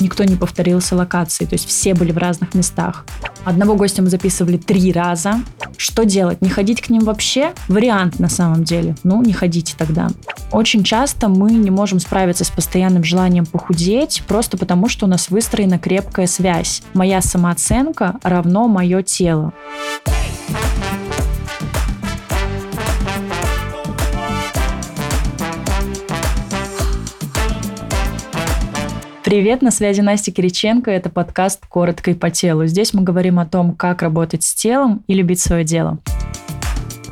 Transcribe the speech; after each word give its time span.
никто 0.00 0.24
не 0.24 0.36
повторился 0.36 0.96
локации, 0.96 1.44
то 1.44 1.54
есть 1.54 1.68
все 1.68 1.94
были 1.94 2.12
в 2.12 2.18
разных 2.18 2.54
местах. 2.54 3.04
Одного 3.44 3.76
гостя 3.76 4.02
мы 4.02 4.10
записывали 4.10 4.56
три 4.56 4.92
раза. 4.92 5.40
Что 5.76 6.04
делать? 6.04 6.42
Не 6.42 6.48
ходить 6.48 6.80
к 6.80 6.88
ним 6.88 7.04
вообще? 7.04 7.52
Вариант 7.68 8.18
на 8.18 8.28
самом 8.28 8.64
деле. 8.64 8.96
Ну, 9.04 9.22
не 9.22 9.32
ходите 9.32 9.74
тогда. 9.76 10.08
Очень 10.52 10.82
часто 10.82 11.28
мы 11.28 11.52
не 11.52 11.70
можем 11.70 12.00
справиться 12.00 12.44
с 12.44 12.50
постоянным 12.50 13.04
желанием 13.04 13.46
похудеть, 13.46 14.22
просто 14.26 14.56
потому 14.56 14.88
что 14.88 15.06
у 15.06 15.08
нас 15.08 15.30
выстроена 15.30 15.78
крепкая 15.78 16.26
связь. 16.26 16.82
Моя 16.94 17.20
самооценка 17.20 18.16
равно 18.22 18.68
мое 18.68 19.02
тело. 19.02 19.52
Привет, 29.26 29.60
на 29.60 29.72
связи 29.72 30.02
Настя 30.02 30.30
Кириченко. 30.30 30.88
Это 30.88 31.10
подкаст 31.10 31.66
«Коротко 31.66 32.12
и 32.12 32.14
по 32.14 32.30
телу». 32.30 32.64
Здесь 32.66 32.94
мы 32.94 33.02
говорим 33.02 33.40
о 33.40 33.44
том, 33.44 33.74
как 33.74 34.02
работать 34.02 34.44
с 34.44 34.54
телом 34.54 35.02
и 35.08 35.14
любить 35.14 35.40
свое 35.40 35.64
дело. 35.64 35.98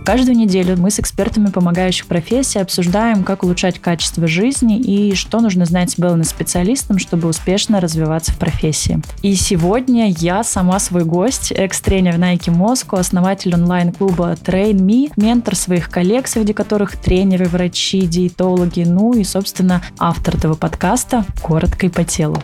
Каждую 0.05 0.37
неделю 0.37 0.77
мы 0.77 0.91
с 0.91 1.01
экспертами 1.01 1.47
помогающих 1.47 2.07
профессий 2.07 2.59
обсуждаем, 2.59 3.25
как 3.25 3.43
улучшать 3.43 3.79
качество 3.79 4.27
жизни 4.27 4.79
и 4.79 5.15
что 5.15 5.41
нужно 5.41 5.65
знать 5.65 5.95
wellness-специалистам, 5.95 6.99
чтобы 6.99 7.27
успешно 7.27 7.81
развиваться 7.81 8.31
в 8.33 8.37
профессии. 8.37 9.01
И 9.23 9.35
сегодня 9.35 10.11
я 10.11 10.45
сама 10.45 10.79
свой 10.79 11.05
гость, 11.05 11.53
экс-тренер 11.53 12.17
Nike 12.17 12.55
Moscow, 12.55 12.99
основатель 12.99 13.55
онлайн-клуба 13.55 14.37
Train 14.45 14.75
Me, 14.75 15.11
ментор 15.17 15.57
своих 15.57 15.89
коллег, 15.89 16.29
среди 16.29 16.53
которых 16.53 16.97
тренеры, 16.97 17.47
врачи, 17.47 18.03
диетологи, 18.03 18.83
ну 18.83 19.15
и, 19.15 19.25
собственно, 19.25 19.83
автор 19.99 20.37
этого 20.37 20.55
подкаста 20.55 21.25
«Коротко 21.41 21.87
и 21.87 21.89
по 21.89 22.05
телу». 22.05 22.43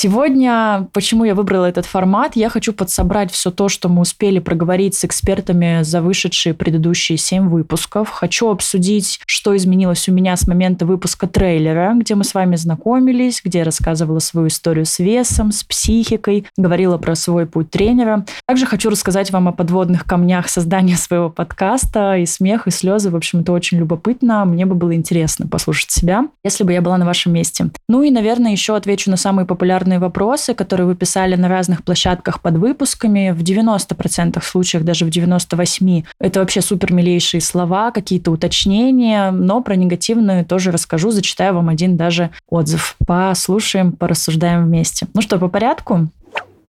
Сегодня, 0.00 0.86
почему 0.92 1.24
я 1.24 1.34
выбрала 1.34 1.64
этот 1.64 1.84
формат, 1.84 2.36
я 2.36 2.50
хочу 2.50 2.72
подсобрать 2.72 3.32
все 3.32 3.50
то, 3.50 3.68
что 3.68 3.88
мы 3.88 4.02
успели 4.02 4.38
проговорить 4.38 4.94
с 4.94 5.04
экспертами 5.04 5.82
за 5.82 6.00
вышедшие 6.00 6.54
предыдущие 6.54 7.18
семь 7.18 7.48
выпусков. 7.48 8.08
Хочу 8.08 8.48
обсудить, 8.48 9.18
что 9.26 9.56
изменилось 9.56 10.08
у 10.08 10.12
меня 10.12 10.36
с 10.36 10.46
момента 10.46 10.86
выпуска 10.86 11.26
трейлера, 11.26 11.94
где 11.96 12.14
мы 12.14 12.22
с 12.22 12.32
вами 12.32 12.54
знакомились, 12.54 13.40
где 13.44 13.58
я 13.58 13.64
рассказывала 13.64 14.20
свою 14.20 14.46
историю 14.46 14.86
с 14.86 15.00
весом, 15.00 15.50
с 15.50 15.64
психикой, 15.64 16.46
говорила 16.56 16.96
про 16.96 17.16
свой 17.16 17.46
путь 17.46 17.72
тренера. 17.72 18.24
Также 18.46 18.66
хочу 18.66 18.90
рассказать 18.90 19.32
вам 19.32 19.48
о 19.48 19.52
подводных 19.52 20.04
камнях 20.04 20.48
создания 20.48 20.96
своего 20.96 21.28
подкаста 21.28 22.18
и 22.18 22.24
смех, 22.24 22.68
и 22.68 22.70
слезы. 22.70 23.10
В 23.10 23.16
общем, 23.16 23.40
это 23.40 23.50
очень 23.50 23.78
любопытно. 23.78 24.44
Мне 24.44 24.64
бы 24.64 24.76
было 24.76 24.94
интересно 24.94 25.48
послушать 25.48 25.90
себя, 25.90 26.28
если 26.44 26.62
бы 26.62 26.72
я 26.72 26.82
была 26.82 26.98
на 26.98 27.04
вашем 27.04 27.32
месте. 27.32 27.70
Ну 27.88 28.04
и, 28.04 28.12
наверное, 28.12 28.52
еще 28.52 28.76
отвечу 28.76 29.10
на 29.10 29.16
самые 29.16 29.44
популярные 29.44 29.87
популярные 29.88 29.98
вопросы, 29.98 30.54
которые 30.54 30.86
вы 30.86 30.94
писали 30.94 31.36
на 31.36 31.48
разных 31.48 31.82
площадках 31.82 32.40
под 32.40 32.56
выпусками. 32.56 33.30
В 33.30 33.42
90% 33.42 34.42
случаев, 34.42 34.84
даже 34.84 35.04
в 35.04 35.08
98% 35.08 36.04
это 36.20 36.40
вообще 36.40 36.60
супер 36.60 36.92
милейшие 36.92 37.40
слова, 37.40 37.90
какие-то 37.90 38.30
уточнения, 38.30 39.30
но 39.30 39.62
про 39.62 39.76
негативные 39.76 40.44
тоже 40.44 40.70
расскажу, 40.72 41.10
зачитаю 41.10 41.54
вам 41.54 41.68
один 41.68 41.96
даже 41.96 42.30
отзыв. 42.48 42.96
Послушаем, 43.06 43.92
порассуждаем 43.92 44.64
вместе. 44.64 45.06
Ну 45.14 45.22
что, 45.22 45.38
по 45.38 45.48
порядку? 45.48 46.08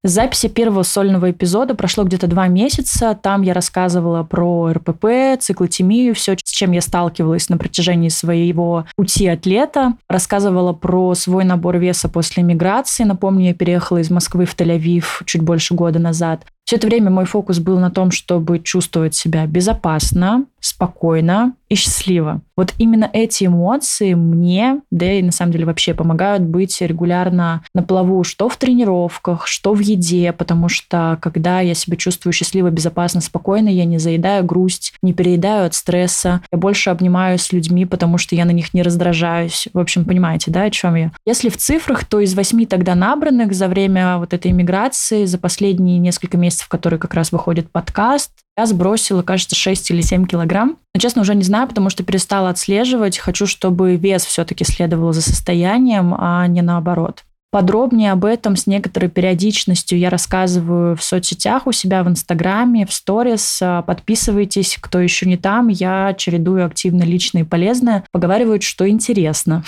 Записи 0.02 0.47
первого 0.47 0.83
сольного 0.83 1.31
эпизода 1.31 1.75
прошло 1.75 2.05
где-то 2.05 2.28
два 2.28 2.47
месяца. 2.47 3.19
Там 3.22 3.42
я 3.42 3.53
рассказывала 3.53 4.23
про 4.23 4.72
РПП, 4.72 5.38
циклотемию, 5.39 6.16
все, 6.16 6.38
с 6.41 6.52
чем 6.52 6.72
я 6.72 6.80
сталкивалась 6.80 7.50
на 7.50 7.58
протяжении 7.58 8.08
своего 8.08 8.86
пути 8.95 9.28
атлета. 9.28 9.95
Рассказывала 10.08 10.72
про 10.72 11.16
свой 11.16 11.44
набор 11.44 11.78
веса 11.80 12.08
после 12.08 12.44
миграции. 12.44 13.03
Напомню, 13.03 13.47
я 13.47 13.53
переехала 13.53 13.97
из 13.97 14.09
Москвы 14.09 14.45
в 14.45 14.56
Тель-Авив 14.56 15.23
чуть 15.25 15.41
больше 15.41 15.73
года 15.73 16.00
назад. 16.00 16.46
Все 16.69 16.75
это 16.75 16.85
время 16.85 17.09
мой 17.09 17.25
фокус 17.25 17.57
был 17.57 17.80
на 17.80 17.90
том, 17.90 18.12
чтобы 18.12 18.59
чувствовать 18.59 19.16
себя 19.16 19.47
безопасно, 19.47 20.46
спокойно 20.59 21.53
и 21.68 21.75
счастливо. 21.75 22.41
Вот 22.57 22.74
именно 22.78 23.09
эти 23.12 23.46
эмоции 23.46 24.16
мне, 24.16 24.81
да 24.91 25.12
и 25.12 25.22
на 25.22 25.31
самом 25.31 25.53
деле 25.53 25.66
вообще 25.66 25.94
помогают 25.94 26.44
быть 26.44 26.81
регулярно 26.81 27.63
на 27.74 27.84
плаву, 27.84 28.24
что 28.24 28.50
в 28.50 28.58
тренировках, 28.58 29.47
что 29.47 29.74
в 29.74 29.79
еде, 29.79 30.34
потому 30.34 30.68
что 30.68 31.18
когда 31.22 31.62
я 31.62 31.74
себя 31.74 31.96
чувствую 31.96 32.34
счастливо, 32.34 32.69
безопасно, 32.69 33.22
спокойно, 33.22 33.69
я 33.69 33.85
не 33.85 33.97
заедаю 33.97 34.44
грусть, 34.44 34.94
не 35.02 35.13
переедаю 35.13 35.68
от 35.68 35.74
стресса, 35.74 36.41
я 36.52 36.58
больше 36.58 36.90
обнимаюсь 36.90 37.41
с 37.41 37.53
людьми, 37.53 37.85
потому 37.85 38.18
что 38.18 38.35
я 38.35 38.46
на 38.46 38.52
них 38.52 38.74
не 38.74 38.81
раздражаюсь. 38.81 39.69
В 39.74 39.79
общем, 39.79 40.06
понимаете, 40.06 40.52
да, 40.52 40.63
о 40.63 40.72
чем 40.72 40.96
я? 40.96 41.12
Если 41.25 41.50
в 41.50 41.58
цифрах, 41.58 42.03
то 42.03 42.19
из 42.19 42.34
восьми 42.34 42.66
тогда 42.66 42.94
набранных 42.94 43.53
за 43.53 43.68
время 43.68 44.18
вот 44.18 44.34
этой 44.34 44.52
миграции, 44.52 45.25
за 45.25 45.38
последние 45.38 46.00
несколько 46.00 46.38
месяцев 46.38 46.59
месяц, 46.59 46.62
в 46.62 46.68
который 46.68 47.00
как 47.00 47.14
раз 47.14 47.31
выходит 47.31 47.72
подкаст, 47.72 48.31
я 48.58 48.66
сбросила, 48.66 49.22
кажется, 49.22 49.56
6 49.56 49.92
или 49.92 50.02
7 50.02 50.25
килограмм. 50.25 50.78
Но, 50.94 51.00
честно, 51.00 51.22
уже 51.22 51.36
не 51.36 51.44
знаю, 51.44 51.68
потому 51.68 51.90
что 51.90 52.03
перестала 52.03 52.50
отслеживать. 52.50 53.18
Хочу, 53.18 53.47
чтобы 53.47 53.96
вес 53.96 54.25
все-таки 54.25 54.64
следовал 54.64 55.14
за 55.14 55.22
состоянием, 55.22 56.16
а 56.18 56.46
не 56.47 56.62
наоборот. 56.62 57.24
Подробнее 57.52 58.12
об 58.12 58.25
этом 58.25 58.56
с 58.56 58.68
некоторой 58.68 59.09
периодичностью 59.09 59.97
я 59.97 60.12
рассказываю 60.12 60.96
в 60.96 61.02
соцсетях 61.02 61.66
у 61.66 61.72
себя 61.72 62.03
в 62.03 62.08
Инстаграме, 62.08 62.86
в 62.86 62.94
сторис. 62.94 63.59
Подписывайтесь, 63.88 64.78
кто 64.80 65.00
еще 65.00 65.26
не 65.26 65.36
там. 65.36 65.68
Я 65.70 66.14
чередую 66.16 66.64
активно 66.64 67.02
личное 67.03 67.41
и 67.41 67.46
полезное. 67.46 68.03
Поговаривают, 68.12 68.62
что 68.62 68.88
интересно. 68.88 69.64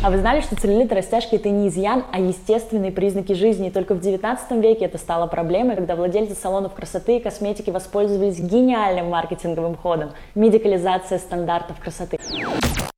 А 0.00 0.10
вы 0.10 0.18
знали, 0.18 0.40
что 0.42 0.54
целлюлит 0.54 0.92
растяжки 0.92 1.34
это 1.34 1.50
не 1.50 1.66
изъян, 1.68 2.04
а 2.12 2.20
естественные 2.20 2.92
признаки 2.92 3.32
жизни? 3.32 3.66
И 3.66 3.70
только 3.72 3.94
в 3.94 4.00
19 4.00 4.52
веке 4.62 4.84
это 4.84 4.96
стало 4.96 5.26
проблемой, 5.26 5.74
когда 5.74 5.96
владельцы 5.96 6.36
салонов 6.36 6.72
красоты 6.74 7.16
и 7.16 7.20
косметики 7.20 7.70
воспользовались 7.70 8.38
гениальным 8.38 9.10
маркетинговым 9.10 9.74
ходом– 9.74 10.10
медикализация 10.36 11.18
стандартов 11.18 11.80
красоты. 11.80 12.16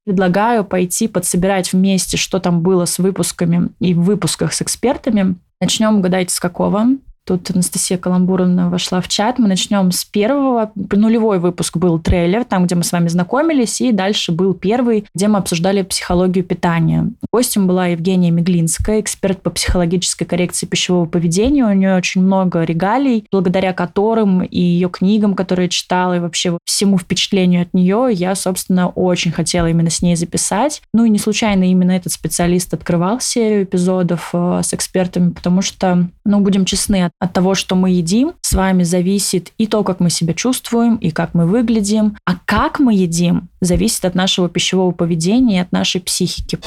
Предлагаю 0.04 0.62
пойти 0.62 1.08
подсобирать 1.08 1.72
вместе, 1.72 2.18
что 2.18 2.38
там 2.38 2.60
было 2.60 2.84
с 2.84 2.98
выпусками 2.98 3.70
и 3.78 3.94
в 3.94 4.02
выпусках 4.02 4.52
с 4.52 4.60
экспертами. 4.60 5.36
Начнем, 5.58 5.98
угадайте, 5.98 6.34
с 6.34 6.40
какого? 6.40 6.84
Тут 7.26 7.50
Анастасия 7.50 7.98
Каламбуровна 7.98 8.70
вошла 8.70 9.00
в 9.00 9.08
чат. 9.08 9.38
Мы 9.38 9.48
начнем 9.48 9.92
с 9.92 10.04
первого. 10.04 10.72
Нулевой 10.74 11.38
выпуск 11.38 11.76
был 11.76 11.98
трейлер, 11.98 12.44
там, 12.44 12.66
где 12.66 12.74
мы 12.74 12.82
с 12.82 12.92
вами 12.92 13.08
знакомились, 13.08 13.80
и 13.80 13.92
дальше 13.92 14.32
был 14.32 14.54
первый, 14.54 15.04
где 15.14 15.28
мы 15.28 15.38
обсуждали 15.38 15.82
психологию 15.82 16.44
питания. 16.44 17.10
Гостем 17.32 17.66
была 17.66 17.86
Евгения 17.88 18.30
Меглинская, 18.30 19.00
эксперт 19.00 19.42
по 19.42 19.50
психологической 19.50 20.26
коррекции 20.26 20.66
пищевого 20.66 21.06
поведения. 21.06 21.64
У 21.64 21.72
нее 21.72 21.96
очень 21.96 22.22
много 22.22 22.62
регалий, 22.64 23.26
благодаря 23.30 23.72
которым 23.72 24.42
и 24.42 24.60
ее 24.60 24.88
книгам, 24.88 25.34
которые 25.34 25.66
я 25.66 25.70
читала, 25.70 26.16
и 26.16 26.20
вообще 26.20 26.58
всему 26.64 26.98
впечатлению 26.98 27.62
от 27.62 27.74
нее 27.74 28.08
я, 28.10 28.34
собственно, 28.34 28.88
очень 28.88 29.32
хотела 29.32 29.68
именно 29.68 29.90
с 29.90 30.02
ней 30.02 30.16
записать. 30.16 30.82
Ну 30.92 31.04
и 31.04 31.10
не 31.10 31.18
случайно 31.18 31.70
именно 31.70 31.92
этот 31.92 32.12
специалист 32.12 32.72
открывал 32.74 33.20
серию 33.20 33.64
эпизодов 33.64 34.30
э, 34.32 34.62
с 34.64 34.72
экспертами, 34.74 35.30
потому 35.30 35.62
что, 35.62 36.08
ну, 36.24 36.40
будем 36.40 36.64
честны, 36.64 37.09
от 37.18 37.32
того, 37.32 37.54
что 37.54 37.74
мы 37.74 37.90
едим, 37.90 38.32
с 38.40 38.52
вами 38.52 38.82
зависит 38.82 39.52
и 39.58 39.66
то, 39.66 39.84
как 39.84 40.00
мы 40.00 40.10
себя 40.10 40.34
чувствуем, 40.34 40.96
и 40.96 41.10
как 41.10 41.34
мы 41.34 41.46
выглядим. 41.46 42.16
А 42.24 42.36
как 42.44 42.78
мы 42.78 42.94
едим, 42.94 43.48
зависит 43.60 44.04
от 44.04 44.14
нашего 44.14 44.48
пищевого 44.48 44.92
поведения 44.92 45.56
и 45.56 45.60
от 45.60 45.72
нашей 45.72 46.00
психики. 46.00 46.58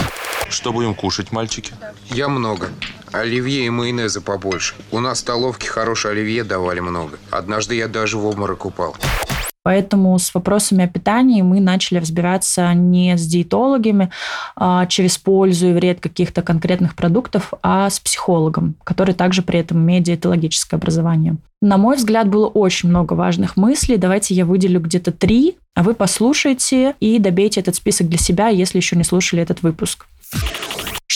Что 0.49 0.71
будем 0.71 0.93
кушать, 0.93 1.31
мальчики? 1.31 1.73
Я 2.11 2.27
много. 2.29 2.69
Оливье 3.11 3.65
и 3.65 3.69
майонеза 3.69 4.21
побольше. 4.21 4.75
У 4.91 4.99
нас 4.99 5.19
в 5.19 5.21
столовке 5.21 5.67
хорошее 5.67 6.13
оливье 6.13 6.43
давали 6.43 6.79
много. 6.79 7.17
Однажды 7.31 7.75
я 7.75 7.87
даже 7.87 8.17
в 8.17 8.25
обморок 8.25 8.65
упал. 8.65 8.95
Поэтому 9.63 10.19
с 10.19 10.33
вопросами 10.33 10.83
о 10.83 10.87
питании 10.87 11.41
мы 11.41 11.61
начали 11.61 11.97
разбираться 11.97 12.73
не 12.73 13.17
с 13.17 13.25
диетологами 13.25 14.11
а 14.55 14.85
через 14.85 15.17
пользу 15.17 15.69
и 15.69 15.73
вред 15.73 15.99
каких-то 15.99 16.41
конкретных 16.41 16.95
продуктов, 16.95 17.53
а 17.63 17.89
с 17.89 17.99
психологом, 17.99 18.75
который 18.83 19.15
также 19.15 19.41
при 19.41 19.59
этом 19.59 19.77
имеет 19.79 20.03
диетологическое 20.03 20.77
образование. 20.77 21.37
На 21.61 21.77
мой 21.77 21.95
взгляд, 21.95 22.27
было 22.27 22.47
очень 22.47 22.89
много 22.89 23.13
важных 23.13 23.55
мыслей. 23.55 23.95
Давайте 23.95 24.35
я 24.35 24.45
выделю 24.45 24.81
где-то 24.81 25.13
три, 25.13 25.55
а 25.75 25.83
вы 25.83 25.93
послушайте 25.93 26.95
и 26.99 27.19
добейте 27.19 27.61
этот 27.61 27.75
список 27.75 28.09
для 28.09 28.17
себя, 28.17 28.49
если 28.49 28.79
еще 28.79 28.97
не 28.97 29.05
слушали 29.05 29.41
этот 29.41 29.63
выпуск. 29.63 30.05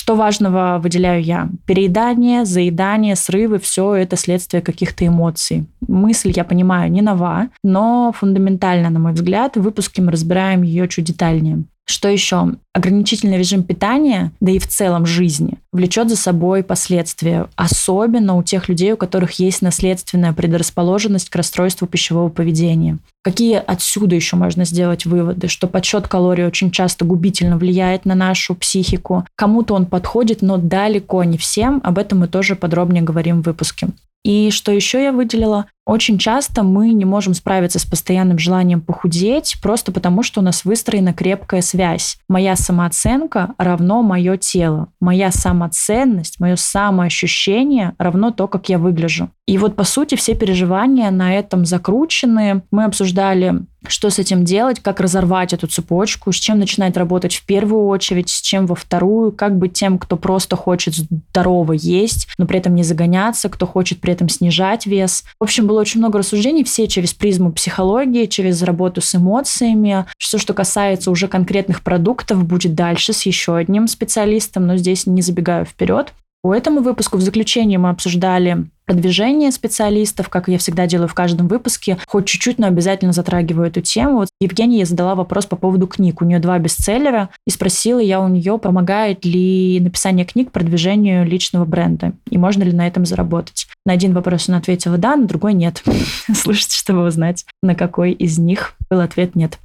Что 0.07 0.15
важного 0.15 0.79
выделяю 0.81 1.21
я? 1.21 1.49
Переедание, 1.65 2.45
заедание, 2.45 3.17
срывы– 3.17 3.59
все 3.59 3.93
это 3.93 4.15
следствие 4.15 4.61
каких-то 4.63 5.05
эмоций. 5.05 5.65
Мысль, 5.85 6.31
я 6.33 6.45
понимаю, 6.45 6.89
не 6.89 7.01
нова, 7.01 7.49
но 7.61 8.13
фундаментально, 8.17 8.89
на 8.89 8.99
мой 8.99 9.11
взгляд, 9.11 9.57
в 9.57 9.61
выпуске 9.61 10.01
мы 10.01 10.13
разбираем 10.13 10.61
ее 10.61 10.87
чуть 10.87 11.03
детальнее. 11.03 11.65
Что 11.89 12.09
еще? 12.09 12.55
Ограничительный 12.73 13.37
режим 13.37 13.63
питания, 13.63 14.33
да 14.41 14.51
и 14.51 14.59
в 14.59 14.67
целом 14.67 15.05
жизни, 15.05 15.53
влечет 15.71 16.09
за 16.09 16.17
собой 16.17 16.61
последствия, 16.61 17.47
особенно 17.55 18.35
у 18.35 18.43
тех 18.43 18.67
людей, 18.67 18.91
у 18.91 18.97
которых 18.97 19.39
есть 19.39 19.61
наследственная 19.61 20.33
предрасположенность 20.33 21.29
к 21.29 21.35
расстройству 21.35 21.87
пищевого 21.87 22.27
поведения. 22.27 22.97
Какие 23.23 23.55
отсюда 23.55 24.15
еще 24.15 24.35
можно 24.35 24.65
сделать 24.65 25.05
выводы? 25.05 25.47
Что 25.47 25.67
подсчет 25.67 26.09
калорий 26.09 26.45
очень 26.45 26.71
часто 26.71 27.05
губительно 27.05 27.57
влияет 27.57 28.03
на 28.03 28.15
нашу 28.15 28.53
психику. 28.53 29.25
Кому-то 29.35 29.73
он 29.73 29.85
подходит, 29.85 30.41
но 30.41 30.57
далеко 30.57 31.23
не 31.23 31.37
всем. 31.37 31.79
Об 31.85 31.99
этом 31.99 32.19
мы 32.19 32.27
тоже 32.27 32.57
подробнее 32.57 33.01
говорим 33.01 33.41
в 33.41 33.45
выпуске. 33.45 33.87
И 34.25 34.51
что 34.51 34.73
еще 34.73 35.01
я 35.01 35.13
выделила? 35.13 35.67
Очень 35.87 36.17
часто 36.17 36.63
мы 36.63 36.91
не 36.91 37.05
можем 37.05 37.33
справиться 37.33 37.79
с 37.79 37.85
постоянным 37.85 38.37
желанием 38.37 38.81
похудеть 38.81 39.55
просто 39.61 39.93
потому, 39.93 40.21
что 40.21 40.41
у 40.41 40.43
нас 40.43 40.65
выстроена 40.65 41.13
крепкая 41.13 41.61
связь. 41.61 42.17
Моя 42.27 42.57
самооценка 42.57 43.53
равно 43.57 44.03
мое 44.03 44.35
тело. 44.35 44.89
Моя 44.99 45.31
самоценность, 45.31 46.41
мое 46.41 46.57
самоощущение 46.57 47.93
равно 47.99 48.31
то, 48.31 48.49
как 48.49 48.67
я 48.67 48.79
выгляжу. 48.79 49.29
И 49.47 49.57
вот, 49.57 49.77
по 49.77 49.85
сути, 49.85 50.15
все 50.15 50.35
переживания 50.35 51.09
на 51.09 51.33
этом 51.33 51.65
закручены. 51.65 52.63
Мы 52.69 52.83
обсуждали 52.83 53.61
что 53.89 54.09
с 54.09 54.19
этим 54.19 54.43
делать, 54.43 54.79
как 54.79 54.99
разорвать 54.99 55.53
эту 55.53 55.67
цепочку, 55.67 56.31
с 56.31 56.35
чем 56.35 56.59
начинать 56.59 56.97
работать 56.97 57.35
в 57.35 57.45
первую 57.45 57.87
очередь, 57.87 58.29
с 58.29 58.41
чем 58.41 58.65
во 58.65 58.75
вторую, 58.75 59.31
как 59.31 59.57
быть 59.57 59.73
тем, 59.73 59.97
кто 59.97 60.17
просто 60.17 60.55
хочет 60.55 60.95
здорово 60.95 61.73
есть, 61.73 62.27
но 62.37 62.45
при 62.45 62.59
этом 62.59 62.75
не 62.75 62.83
загоняться, 62.83 63.49
кто 63.49 63.65
хочет 63.65 63.99
при 63.99 64.13
этом 64.13 64.29
снижать 64.29 64.85
вес. 64.85 65.23
В 65.39 65.43
общем, 65.43 65.67
было 65.67 65.76
было 65.77 65.81
очень 65.81 65.99
много 65.99 66.19
рассуждений, 66.19 66.63
все 66.63 66.87
через 66.87 67.13
призму 67.13 67.51
психологии, 67.51 68.25
через 68.25 68.63
работу 68.63 68.99
с 68.99 69.13
эмоциями. 69.13 70.05
Все, 70.17 70.39
что 70.39 70.53
касается 70.55 71.11
уже 71.11 71.27
конкретных 71.27 71.83
продуктов, 71.83 72.43
будет 72.45 72.73
дальше 72.73 73.13
с 73.13 73.21
еще 73.27 73.55
одним 73.55 73.87
специалистом, 73.87 74.65
но 74.65 74.77
здесь 74.77 75.05
не 75.05 75.21
забегаю 75.21 75.65
вперед. 75.65 76.13
По 76.47 76.55
этому 76.55 76.79
выпуску 76.79 77.17
в 77.17 77.21
заключении 77.21 77.75
мы 77.75 77.89
обсуждали 77.89 78.67
продвижение 78.85 79.51
специалистов, 79.51 80.29
как 80.29 80.47
я 80.47 80.57
всегда 80.57 80.87
делаю 80.87 81.09
в 81.09 81.13
каждом 81.13 81.49
выпуске, 81.49 81.97
хоть 82.07 82.25
чуть-чуть, 82.25 82.57
но 82.57 82.67
обязательно 82.67 83.11
затрагиваю 83.11 83.67
эту 83.67 83.81
тему. 83.81 84.19
Вот 84.19 84.29
Евгения 84.39 84.85
задала 84.85 85.15
вопрос 85.15 85.45
по 85.45 85.57
поводу 85.57 85.87
книг. 85.87 86.21
У 86.21 86.25
нее 86.25 86.39
два 86.39 86.57
бестселлера, 86.57 87.31
и 87.45 87.49
спросила 87.51 87.99
я 87.99 88.21
у 88.21 88.29
нее, 88.29 88.57
помогает 88.59 89.25
ли 89.25 89.77
написание 89.81 90.23
книг 90.23 90.53
продвижению 90.53 91.25
личного 91.25 91.65
бренда, 91.65 92.13
и 92.29 92.37
можно 92.37 92.63
ли 92.63 92.71
на 92.71 92.87
этом 92.87 93.05
заработать. 93.05 93.67
На 93.85 93.91
один 93.91 94.13
вопрос 94.13 94.47
она 94.47 94.59
ответила 94.59 94.97
да, 94.97 95.17
на 95.17 95.27
другой 95.27 95.51
нет. 95.53 95.83
Слушайте, 96.33 96.77
чтобы 96.77 97.05
узнать, 97.05 97.43
на 97.61 97.75
какой 97.75 98.13
из 98.13 98.37
них 98.37 98.75
был 98.89 99.01
ответ 99.01 99.35
нет. 99.35 99.59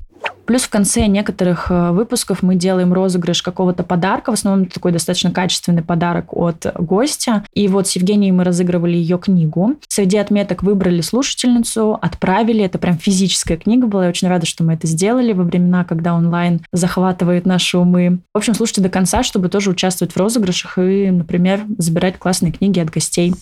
Плюс 0.45 0.63
в 0.63 0.71
конце 0.71 1.07
некоторых 1.07 1.71
э, 1.71 1.93
выпусков 1.93 2.43
мы 2.43 2.57
делаем 2.57 2.93
розыгрыш 2.93 3.43
какого-то 3.43 3.85
подарка, 3.85 4.31
в 4.31 4.35
основном 4.35 4.67
такой 4.67 4.93
достаточно 4.93 5.31
качественный 5.31 5.83
подарок 5.83 6.37
от 6.37 6.67
гостя. 6.79 7.45
И 7.55 7.69
вот 7.69 7.89
с 7.89 7.93
Евгенией 7.93 8.33
мы 8.33 8.45
разыгрывали 8.45 8.97
ее 8.97 9.19
книгу. 9.19 9.77
Среди 9.89 10.19
отметок 10.19 10.63
выбрали 10.63 11.01
слушательницу, 11.01 11.99
отправили. 12.01 12.65
Это 12.65 12.79
прям 12.79 12.99
физическая 12.99 13.57
книга 13.57 13.87
была. 13.87 14.05
Я 14.05 14.09
очень 14.11 14.29
рада, 14.29 14.47
что 14.47 14.65
мы 14.65 14.75
это 14.75 14.87
сделали 14.87 15.33
во 15.33 15.45
времена, 15.45 15.85
когда 15.85 16.15
онлайн 16.15 16.61
захватывает 16.73 17.47
наши 17.47 17.79
умы. 17.79 18.19
В 18.35 18.39
общем, 18.39 18.55
слушайте 18.55 18.81
до 18.81 18.89
конца, 18.89 19.23
чтобы 19.23 19.49
тоже 19.49 19.71
участвовать 19.71 20.13
в 20.13 20.17
розыгрышах 20.19 20.79
и, 20.79 21.11
например, 21.11 21.63
забирать 21.79 22.19
классные 22.19 22.53
книги 22.53 22.81
от 22.81 22.91
гостей. 22.91 23.35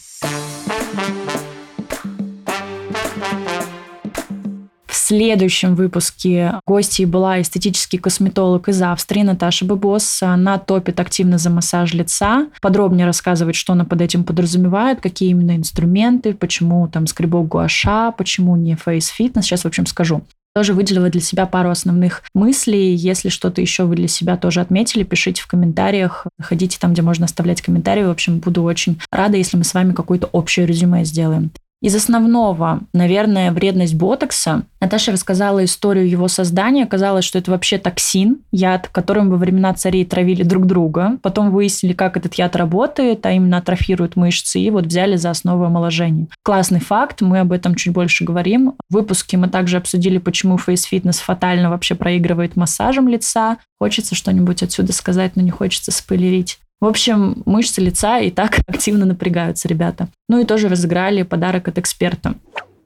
Следующем 5.11 5.75
выпуске 5.75 6.55
гостьей 6.69 7.05
была 7.05 7.41
эстетический 7.41 7.99
косметолог 7.99 8.69
из 8.69 8.81
Австрии 8.81 9.23
Наташа 9.23 9.65
Бебос. 9.65 10.23
Она 10.23 10.57
топит 10.57 11.01
активно 11.01 11.37
за 11.37 11.51
массаж 11.51 11.93
лица, 11.95 12.47
подробнее 12.61 13.07
рассказывает, 13.07 13.57
что 13.57 13.73
она 13.73 13.85
под 13.85 14.03
этим 14.03 14.23
подразумевает, 14.23 15.01
какие 15.01 15.31
именно 15.31 15.57
инструменты, 15.57 16.33
почему 16.33 16.87
там 16.87 17.09
скребок 17.09 17.49
гуаша, 17.49 18.12
почему 18.12 18.55
не 18.55 18.77
фейс-фитнес. 18.77 19.45
Сейчас, 19.45 19.62
в 19.62 19.67
общем, 19.67 19.87
скажу 19.87 20.23
тоже 20.55 20.75
выделила 20.75 21.09
для 21.11 21.21
себя 21.21 21.47
пару 21.47 21.71
основных 21.71 22.23
мыслей. 22.35 22.95
Если 22.95 23.31
что-то 23.31 23.61
еще 23.61 23.85
вы 23.85 23.97
для 23.97 24.09
себя 24.09 24.37
тоже 24.37 24.61
отметили, 24.61 25.05
пишите 25.05 25.43
в 25.43 25.47
комментариях. 25.47 26.27
Ходите 26.41 26.79
там, 26.81 26.93
где 26.93 27.03
можно 27.03 27.25
оставлять 27.25 27.63
комментарии. 27.63 28.05
В 28.05 28.11
общем, 28.11 28.39
буду 28.39 28.63
очень 28.63 29.01
рада, 29.13 29.37
если 29.37 29.56
мы 29.56 29.65
с 29.65 29.75
вами 29.75 29.93
какое-то 29.93 30.29
общее 30.29 30.67
резюме 30.67 31.05
сделаем. 31.05 31.51
Из 31.82 31.94
основного, 31.94 32.81
наверное, 32.93 33.53
вредность 33.53 33.94
ботокса. 33.94 34.65
Наташа 34.82 35.12
рассказала 35.12 35.65
историю 35.65 36.06
его 36.06 36.29
создания. 36.29 36.85
Оказалось, 36.85 37.25
что 37.25 37.38
это 37.38 37.50
вообще 37.50 37.79
токсин, 37.79 38.43
яд, 38.53 38.88
которым 38.88 39.31
во 39.31 39.38
времена 39.38 39.73
царей 39.73 40.05
травили 40.05 40.43
друг 40.43 40.67
друга. 40.67 41.19
Потом 41.23 41.50
выяснили, 41.50 41.94
как 41.94 42.19
этот 42.19 42.35
яд 42.35 42.55
работает, 42.55 43.25
а 43.25 43.32
именно 43.32 43.56
атрофирует 43.56 44.15
мышцы, 44.15 44.61
и 44.61 44.71
вот 44.71 44.87
взяли 44.87 45.17
за 45.17 45.31
основу 45.31 45.65
омоложения. 45.65 46.27
Классный 46.43 46.81
факт, 46.81 47.23
мы 47.23 47.41
об 47.41 47.53
этом 47.53 47.75
чуть 47.75 47.94
больше 47.94 48.25
говорим. 48.25 48.75
В 48.91 48.94
выпуске 48.94 49.38
мы 49.38 49.49
также 49.49 49.79
обсудили, 49.79 50.19
почему 50.19 50.59
фейс-фитнес 50.59 51.19
фатально 51.19 51.71
вообще 51.71 51.94
проигрывает 51.94 52.56
массажем 52.56 53.09
лица. 53.09 53.56
Хочется 53.79 54.15
что-нибудь 54.15 54.62
отсюда 54.62 54.93
сказать, 54.93 55.35
но 55.35 55.41
не 55.41 55.50
хочется 55.50 55.93
спойлерить. 55.93 56.59
В 56.81 56.87
общем, 56.87 57.43
мышцы 57.44 57.81
лица 57.81 58.21
и 58.21 58.31
так 58.31 58.61
активно 58.67 59.05
напрягаются 59.05 59.69
ребята. 59.69 60.09
Ну 60.29 60.41
и 60.41 60.44
тоже 60.44 60.69
разыграли 60.69 61.23
подарок 61.23 61.69
от 61.69 61.79
эксперта. 61.79 62.35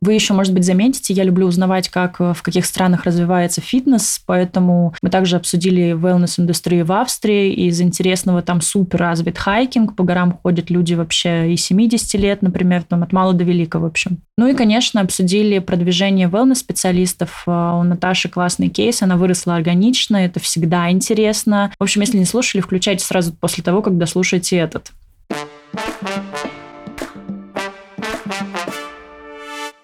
Вы 0.05 0.13
еще, 0.13 0.35
может 0.35 0.53
быть, 0.53 0.67
заметите, 0.67 1.15
я 1.15 1.25
люблю 1.25 1.47
узнавать, 1.47 1.89
как 1.89 2.21
э, 2.21 2.35
в 2.35 2.43
каких 2.43 2.67
странах 2.67 3.05
развивается 3.05 3.63
фитнес, 3.63 4.21
поэтому 4.27 4.95
мы 5.01 5.09
также 5.09 5.37
обсудили 5.37 5.95
wellness-индустрию 5.95 6.85
в 6.85 6.93
Австрии, 6.93 7.55
из 7.55 7.81
интересного 7.81 8.43
там 8.43 8.61
супер 8.61 8.99
развит 8.99 9.39
хайкинг, 9.39 9.97
по 9.97 10.05
горам 10.05 10.39
ходят 10.43 10.69
люди 10.69 10.93
вообще 10.93 11.51
и 11.55 11.57
70 11.57 12.21
лет, 12.21 12.43
например, 12.43 12.83
там 12.83 13.03
от 13.03 13.15
мала 13.15 13.33
до 13.33 13.45
велика, 13.45 13.79
в 13.79 13.87
общем. 13.87 14.19
Ну 14.37 14.47
и, 14.47 14.53
конечно, 14.53 15.01
обсудили 15.01 15.59
продвижение 15.59 16.29
wellness-специалистов. 16.29 17.45
Э, 17.47 17.79
у 17.81 17.83
Наташи 17.83 18.29
классный 18.29 18.69
кейс, 18.69 19.01
она 19.01 19.17
выросла 19.17 19.57
органично, 19.57 20.19
это 20.19 20.39
всегда 20.39 20.91
интересно. 20.91 21.73
В 21.79 21.83
общем, 21.83 22.03
если 22.03 22.19
не 22.19 22.27
слушали, 22.27 22.61
включайте 22.61 23.03
сразу 23.03 23.33
после 23.33 23.65
того, 23.65 23.81
когда 23.81 24.05
слушаете 24.05 24.59
этот. 24.59 24.93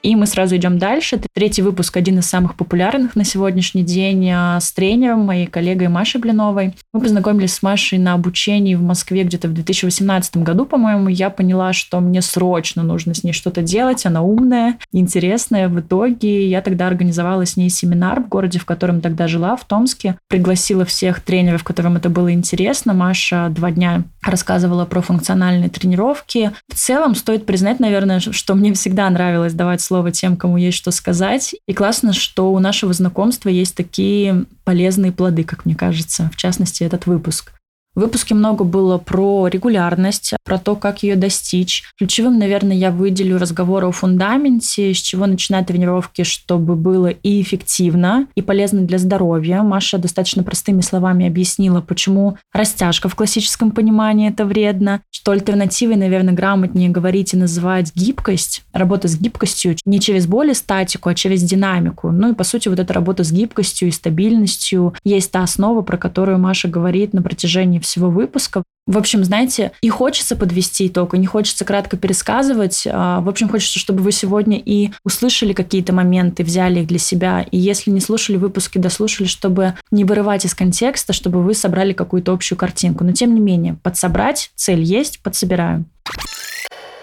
И 0.03 0.17
мы 0.17 0.27
сразу 0.27 0.57
идем 0.57 0.79
дальше. 0.79 1.21
Третий 1.35 1.63
выпуск, 1.63 1.97
один 1.97 2.19
из 2.19 2.27
самых 2.27 2.55
популярных 2.55 3.17
на 3.17 3.25
сегодняшний 3.25 3.83
день, 3.83 4.31
а, 4.33 4.59
с 4.59 4.73
тренером, 4.73 5.21
моей 5.21 5.47
коллегой 5.47 5.89
Машей 5.89 6.21
Блиновой. 6.21 6.75
Мы 6.93 7.01
познакомились 7.01 7.55
с 7.55 7.63
Машей 7.63 7.99
на 7.99 8.15
обучении 8.15 8.75
в 8.75 8.83
Москве 8.83 9.25
где-то 9.25 9.49
в 9.49 9.53
2018 9.53 10.39
году, 10.39 10.65
по-моему. 10.65 11.09
Я 11.09 11.29
поняла, 11.29 11.73
что 11.73 12.01
мне 12.01 12.23
срочно 12.23 12.83
нужно 12.83 13.15
с 13.15 13.25
ней 13.25 13.33
что-то 13.33 13.63
делать. 13.63 14.07
Она 14.07 14.23
умная, 14.23 14.79
интересная. 14.93 15.69
В 15.69 15.79
итоге 15.81 16.49
я 16.49 16.63
тогда 16.63 16.87
организовала 16.87 17.45
с 17.45 17.57
ней 17.57 17.69
семинар 17.69 18.23
в 18.23 18.29
городе, 18.29 18.59
в 18.59 18.65
котором 18.65 19.01
тогда 19.03 19.29
жила, 19.29 19.57
в 19.57 19.65
Томске. 19.65 20.17
Пригласила 20.29 20.85
всех 20.85 21.21
тренеров, 21.21 21.63
которым 21.63 21.97
это 21.97 22.09
было 22.09 22.33
интересно. 22.33 22.95
Маша 22.95 23.49
два 23.51 23.71
дня 23.71 24.05
рассказывала 24.23 24.87
про 24.87 25.03
функциональные 25.03 25.69
тренировки. 25.69 26.53
В 26.69 26.75
целом, 26.75 27.15
стоит 27.15 27.45
признать, 27.45 27.81
наверное, 27.81 28.21
что 28.21 28.55
мне 28.55 28.73
всегда 28.73 29.09
нравилось 29.11 29.53
давать 29.53 29.81
слово 29.91 30.13
тем, 30.13 30.37
кому 30.37 30.57
есть 30.57 30.79
что 30.79 30.93
сказать. 30.93 31.57
И 31.67 31.75
классно, 31.75 32.13
что 32.13 32.53
у 32.53 32.61
нашего 32.61 32.93
знакомства 32.93 33.49
есть 33.49 33.75
такие 33.75 34.45
полезные 34.63 35.11
плоды, 35.11 35.43
как 35.43 35.65
мне 35.65 35.75
кажется, 35.75 36.31
в 36.33 36.37
частности, 36.37 36.85
этот 36.85 37.07
выпуск. 37.07 37.53
В 37.97 38.01
выпуске 38.03 38.37
много 38.37 38.63
было 38.63 38.99
про 38.99 39.49
регулярность, 39.49 40.35
про 40.45 40.59
то, 40.59 40.77
как 40.77 41.03
ее 41.03 41.17
достичь. 41.17 41.83
Ключевым, 41.99 42.39
наверное, 42.39 42.77
я 42.77 42.93
выделю 42.93 43.37
разговор 43.37 43.85
о 43.85 43.91
фундаменте, 43.91 44.95
с 44.95 44.99
чего 44.99 45.27
начинать 45.27 45.67
тренировки, 45.67 46.23
чтобы 46.23 46.77
было 46.77 47.09
и 47.09 47.43
эффективно, 47.43 48.29
и 48.37 48.43
полезно 48.43 48.83
для 48.83 48.99
здоровья. 48.99 49.63
Маша 49.63 49.99
достаточно 49.99 50.45
простыми 50.45 50.83
словами 50.83 51.27
объяснила, 51.27 51.81
почему 51.81 52.37
растяжка 52.53 53.09
в 53.09 53.17
классическом 53.17 53.73
понимании 53.73 54.31
это 54.31 54.45
вредно, 54.45 55.01
что 55.11 55.33
альтернативой, 55.33 55.97
наверное, 55.97 56.33
грамотнее 56.33 56.91
говорить 56.91 57.35
и 57.35 57.37
называть 57.37 57.91
гибкость, 57.97 58.63
работа 58.73 59.09
с 59.09 59.19
гибкостью 59.19 59.75
не 59.85 59.99
через 59.99 60.29
боль 60.29 60.51
и 60.51 60.55
статику, 60.55 61.09
а 61.09 61.17
через 61.17 61.43
динамику. 61.43 62.13
Ну 62.13 62.31
и, 62.31 62.35
по 62.37 62.45
сути, 62.45 62.69
вот 62.69 62.79
эта 62.79 62.95
работа 62.95 63.25
с 63.25 63.33
гибкостью 63.33 63.89
и 63.89 63.91
стабильностью 63.91 64.95
есть 65.03 65.33
та 65.33 65.43
основа, 65.43 65.83
про 65.83 65.97
которую 65.97 66.39
Маша 66.39 66.69
говорит 66.69 67.13
на 67.15 67.23
протяжении 67.23 67.80
всего 67.81 68.11
выпуска. 68.11 68.63
В 68.87 68.99
общем, 68.99 69.23
знаете, 69.23 69.71
и 69.83 69.89
хочется 69.89 70.35
подвести 70.35 70.89
итог, 70.89 71.15
и 71.15 71.19
не 71.19 71.27
хочется 71.27 71.65
кратко 71.65 71.97
пересказывать. 71.97 72.89
А, 72.91 73.21
в 73.21 73.29
общем, 73.29 73.49
хочется, 73.49 73.79
чтобы 73.79 74.03
вы 74.03 74.11
сегодня 74.11 74.59
и 74.59 74.91
услышали 75.05 75.53
какие-то 75.53 75.93
моменты, 75.93 76.43
взяли 76.43 76.81
их 76.81 76.89
для 76.89 76.99
себя. 76.99 77.47
И 77.51 77.57
если 77.57 77.91
не 77.91 78.01
слушали 78.01 78.37
выпуски, 78.37 78.79
дослушали, 78.79 79.29
чтобы 79.29 79.75
не 79.93 80.05
вырывать 80.05 80.45
из 80.45 80.55
контекста, 80.55 81.13
чтобы 81.13 81.43
вы 81.43 81.55
собрали 81.55 81.93
какую-то 81.93 82.33
общую 82.33 82.59
картинку. 82.59 83.05
Но 83.05 83.13
тем 83.13 83.35
не 83.35 83.41
менее, 83.41 83.77
подсобрать 83.83 84.51
цель 84.57 84.83
есть, 84.83 85.23
подсобираем. 85.23 85.87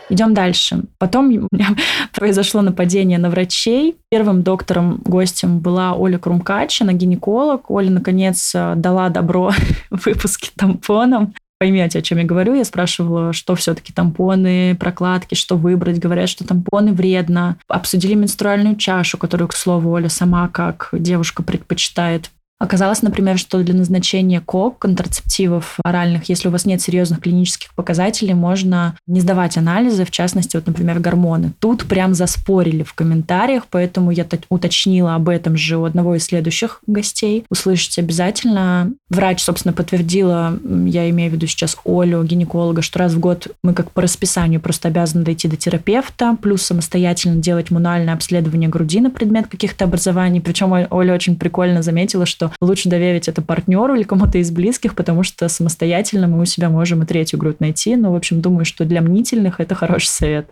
Идем 0.09 0.33
дальше. 0.33 0.83
Потом 0.97 1.47
произошло 2.13 2.61
нападение 2.61 3.17
на 3.17 3.29
врачей. 3.29 3.95
Первым 4.09 4.43
доктором, 4.43 5.01
гостем 5.03 5.59
была 5.59 5.93
Оля 5.93 6.17
Крумкач, 6.17 6.81
она 6.81 6.93
гинеколог. 6.93 7.69
Оля, 7.69 7.89
наконец, 7.89 8.53
дала 8.53 9.09
добро 9.09 9.51
выпуске 9.91 10.51
тампоном 10.55 11.33
поймете, 11.59 11.99
о 11.99 12.01
чем 12.01 12.19
я 12.19 12.23
говорю. 12.23 12.53
Я 12.53 12.65
спрашивала, 12.65 13.33
что 13.33 13.55
все-таки 13.55 13.93
тампоны, 13.93 14.75
прокладки, 14.75 15.35
что 15.35 15.55
выбрать. 15.55 15.99
Говорят, 15.99 16.29
что 16.29 16.45
тампоны 16.45 16.93
вредно. 16.93 17.57
Обсудили 17.67 18.13
менструальную 18.13 18.75
чашу, 18.75 19.17
которую, 19.17 19.47
к 19.47 19.55
слову, 19.55 19.91
Оля 19.91 20.09
сама 20.09 20.47
как 20.47 20.89
девушка 20.91 21.43
предпочитает 21.43 22.29
Оказалось, 22.59 23.03
например, 23.03 23.37
что 23.37 23.61
для 23.61 23.75
назначения 23.75 24.41
КОК, 24.41 24.79
контрацептивов 24.79 25.77
оральных, 25.83 26.27
если 26.27 26.47
у 26.47 26.51
вас 26.51 26.65
нет 26.65 26.81
серьезных 26.81 27.21
клинических 27.21 27.73
показателей, 27.75 28.33
можно 28.33 28.97
не 29.05 29.21
сдавать 29.21 29.57
анализы, 29.57 30.05
в 30.05 30.11
частности, 30.11 30.55
вот, 30.55 30.65
например, 30.65 30.99
гормоны. 30.99 31.53
Тут 31.59 31.85
прям 31.85 32.15
заспорили 32.15 32.81
в 32.81 32.93
комментариях, 32.93 33.67
поэтому 33.69 34.09
я 34.09 34.25
уточнила 34.49 35.13
об 35.13 35.29
этом 35.29 35.55
же 35.55 35.77
у 35.77 35.85
одного 35.85 36.15
из 36.15 36.23
следующих 36.23 36.81
гостей. 36.87 37.45
Услышите 37.49 38.01
обязательно. 38.01 38.91
Врач, 39.09 39.43
собственно, 39.43 39.73
подтвердила, 39.73 40.57
я 40.85 41.09
имею 41.11 41.31
в 41.31 41.35
виду 41.35 41.47
сейчас 41.47 41.77
Олю, 41.85 42.23
гинеколога, 42.23 42.81
что 42.81 42.99
раз 42.99 43.13
в 43.13 43.19
год 43.19 43.47
мы 43.63 43.73
как 43.73 43.91
по 43.91 44.01
расписанию 44.01 44.59
просто 44.59 44.87
обязаны 44.87 45.23
дойти 45.23 45.47
до 45.47 45.55
терапевта, 45.57 46.35
плюс 46.41 46.63
самостоятельно 46.63 47.35
делать 47.35 47.71
мануальное 47.71 48.15
обследование 48.15 48.69
груди 48.69 48.99
на 48.99 49.11
предмет 49.11 49.47
каких-то 49.47 49.85
образований. 49.85 50.41
Причем 50.41 50.71
Оля 50.71 51.13
очень 51.13 51.37
прикольно 51.37 51.83
заметила, 51.83 52.25
лучше 52.61 52.89
доверить 52.89 53.27
это 53.27 53.41
партнеру 53.41 53.95
или 53.95 54.03
кому-то 54.03 54.37
из 54.37 54.51
близких, 54.51 54.95
потому 54.95 55.23
что 55.23 55.47
самостоятельно 55.49 56.27
мы 56.27 56.41
у 56.41 56.45
себя 56.45 56.69
можем 56.69 57.03
и 57.03 57.05
третью 57.05 57.39
грудь 57.39 57.59
найти. 57.59 57.95
Но, 57.95 58.11
в 58.11 58.15
общем, 58.15 58.41
думаю, 58.41 58.65
что 58.65 58.85
для 58.85 59.01
мнительных 59.01 59.59
это 59.59 59.75
хороший 59.75 60.07
совет. 60.07 60.49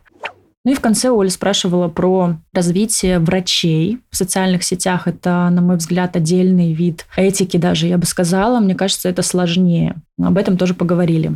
Ну 0.65 0.71
и 0.71 0.75
в 0.75 0.79
конце 0.79 1.09
Оля 1.09 1.29
спрашивала 1.29 1.89
про 1.89 2.37
развитие 2.51 3.19
врачей 3.19 3.99
в 4.09 4.17
социальных 4.17 4.63
сетях. 4.63 5.07
Это, 5.07 5.47
на 5.51 5.61
мой 5.61 5.77
взгляд, 5.77 6.15
отдельный 6.15 6.73
вид 6.73 7.05
этики 7.15 7.57
даже, 7.57 7.85
я 7.85 7.99
бы 7.99 8.07
сказала. 8.07 8.59
Мне 8.59 8.73
кажется, 8.73 9.07
это 9.07 9.21
сложнее. 9.21 9.95
Об 10.19 10.37
этом 10.39 10.57
тоже 10.57 10.73
поговорили. 10.73 11.33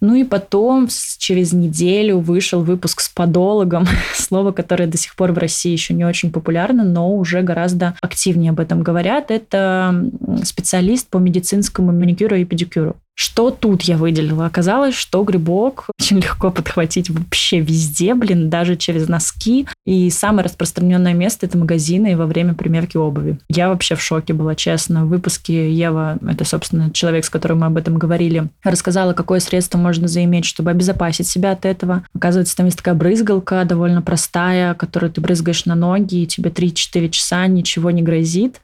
Ну 0.00 0.14
и 0.14 0.24
потом, 0.24 0.88
через 1.18 1.52
неделю, 1.52 2.18
вышел 2.18 2.62
выпуск 2.62 3.00
с 3.00 3.08
подологом, 3.08 3.86
слово, 4.14 4.52
которое 4.52 4.86
до 4.86 4.98
сих 4.98 5.16
пор 5.16 5.32
в 5.32 5.38
России 5.38 5.72
еще 5.72 5.94
не 5.94 6.04
очень 6.04 6.30
популярно, 6.30 6.84
но 6.84 7.14
уже 7.16 7.42
гораздо 7.42 7.94
активнее 8.02 8.50
об 8.50 8.60
этом 8.60 8.82
говорят. 8.82 9.30
Это 9.30 10.10
специалист 10.44 11.08
по 11.08 11.18
медицинскому 11.18 11.92
маникюру 11.92 12.36
и 12.36 12.44
педикюру. 12.44 12.96
Что 13.16 13.50
тут 13.50 13.82
я 13.82 13.96
выделила? 13.96 14.44
Оказалось, 14.44 14.94
что 14.94 15.24
грибок 15.24 15.86
очень 15.98 16.18
легко 16.18 16.50
подхватить 16.50 17.08
вообще 17.08 17.60
везде, 17.60 18.14
блин, 18.14 18.50
даже 18.50 18.76
через 18.76 19.08
носки. 19.08 19.66
И 19.86 20.10
самое 20.10 20.44
распространенное 20.44 21.14
место– 21.14 21.46
это 21.46 21.56
магазины 21.56 22.14
во 22.16 22.26
время 22.26 22.54
примерки 22.54 22.98
обуви. 22.98 23.38
Я 23.48 23.70
вообще 23.70 23.94
в 23.94 24.02
шоке 24.02 24.34
была, 24.34 24.54
честно. 24.54 25.06
В 25.06 25.08
выпуске 25.08 25.72
Ева, 25.72 26.18
это, 26.28 26.44
собственно, 26.44 26.90
человек, 26.90 27.24
с 27.24 27.30
которым 27.30 27.60
мы 27.60 27.66
об 27.66 27.78
этом 27.78 27.96
говорили, 27.96 28.48
рассказала, 28.62 29.14
какое 29.14 29.40
средство 29.40 29.78
можно 29.78 30.08
заиметь, 30.08 30.44
чтобы 30.44 30.70
обезопасить 30.70 31.26
себя 31.26 31.52
от 31.52 31.64
этого. 31.64 32.04
Оказывается, 32.14 32.54
там 32.54 32.66
есть 32.66 32.76
такая 32.76 32.94
брызгалка, 32.94 33.64
довольно 33.64 34.02
простая, 34.02 34.74
которую 34.74 35.10
ты 35.10 35.22
брызгаешь 35.22 35.64
на 35.64 35.74
ноги, 35.74 36.22
и 36.22 36.26
тебе 36.26 36.50
3-4 36.50 37.08
часа 37.08 37.46
ничего 37.46 37.90
не 37.90 38.02
грозит. 38.02 38.60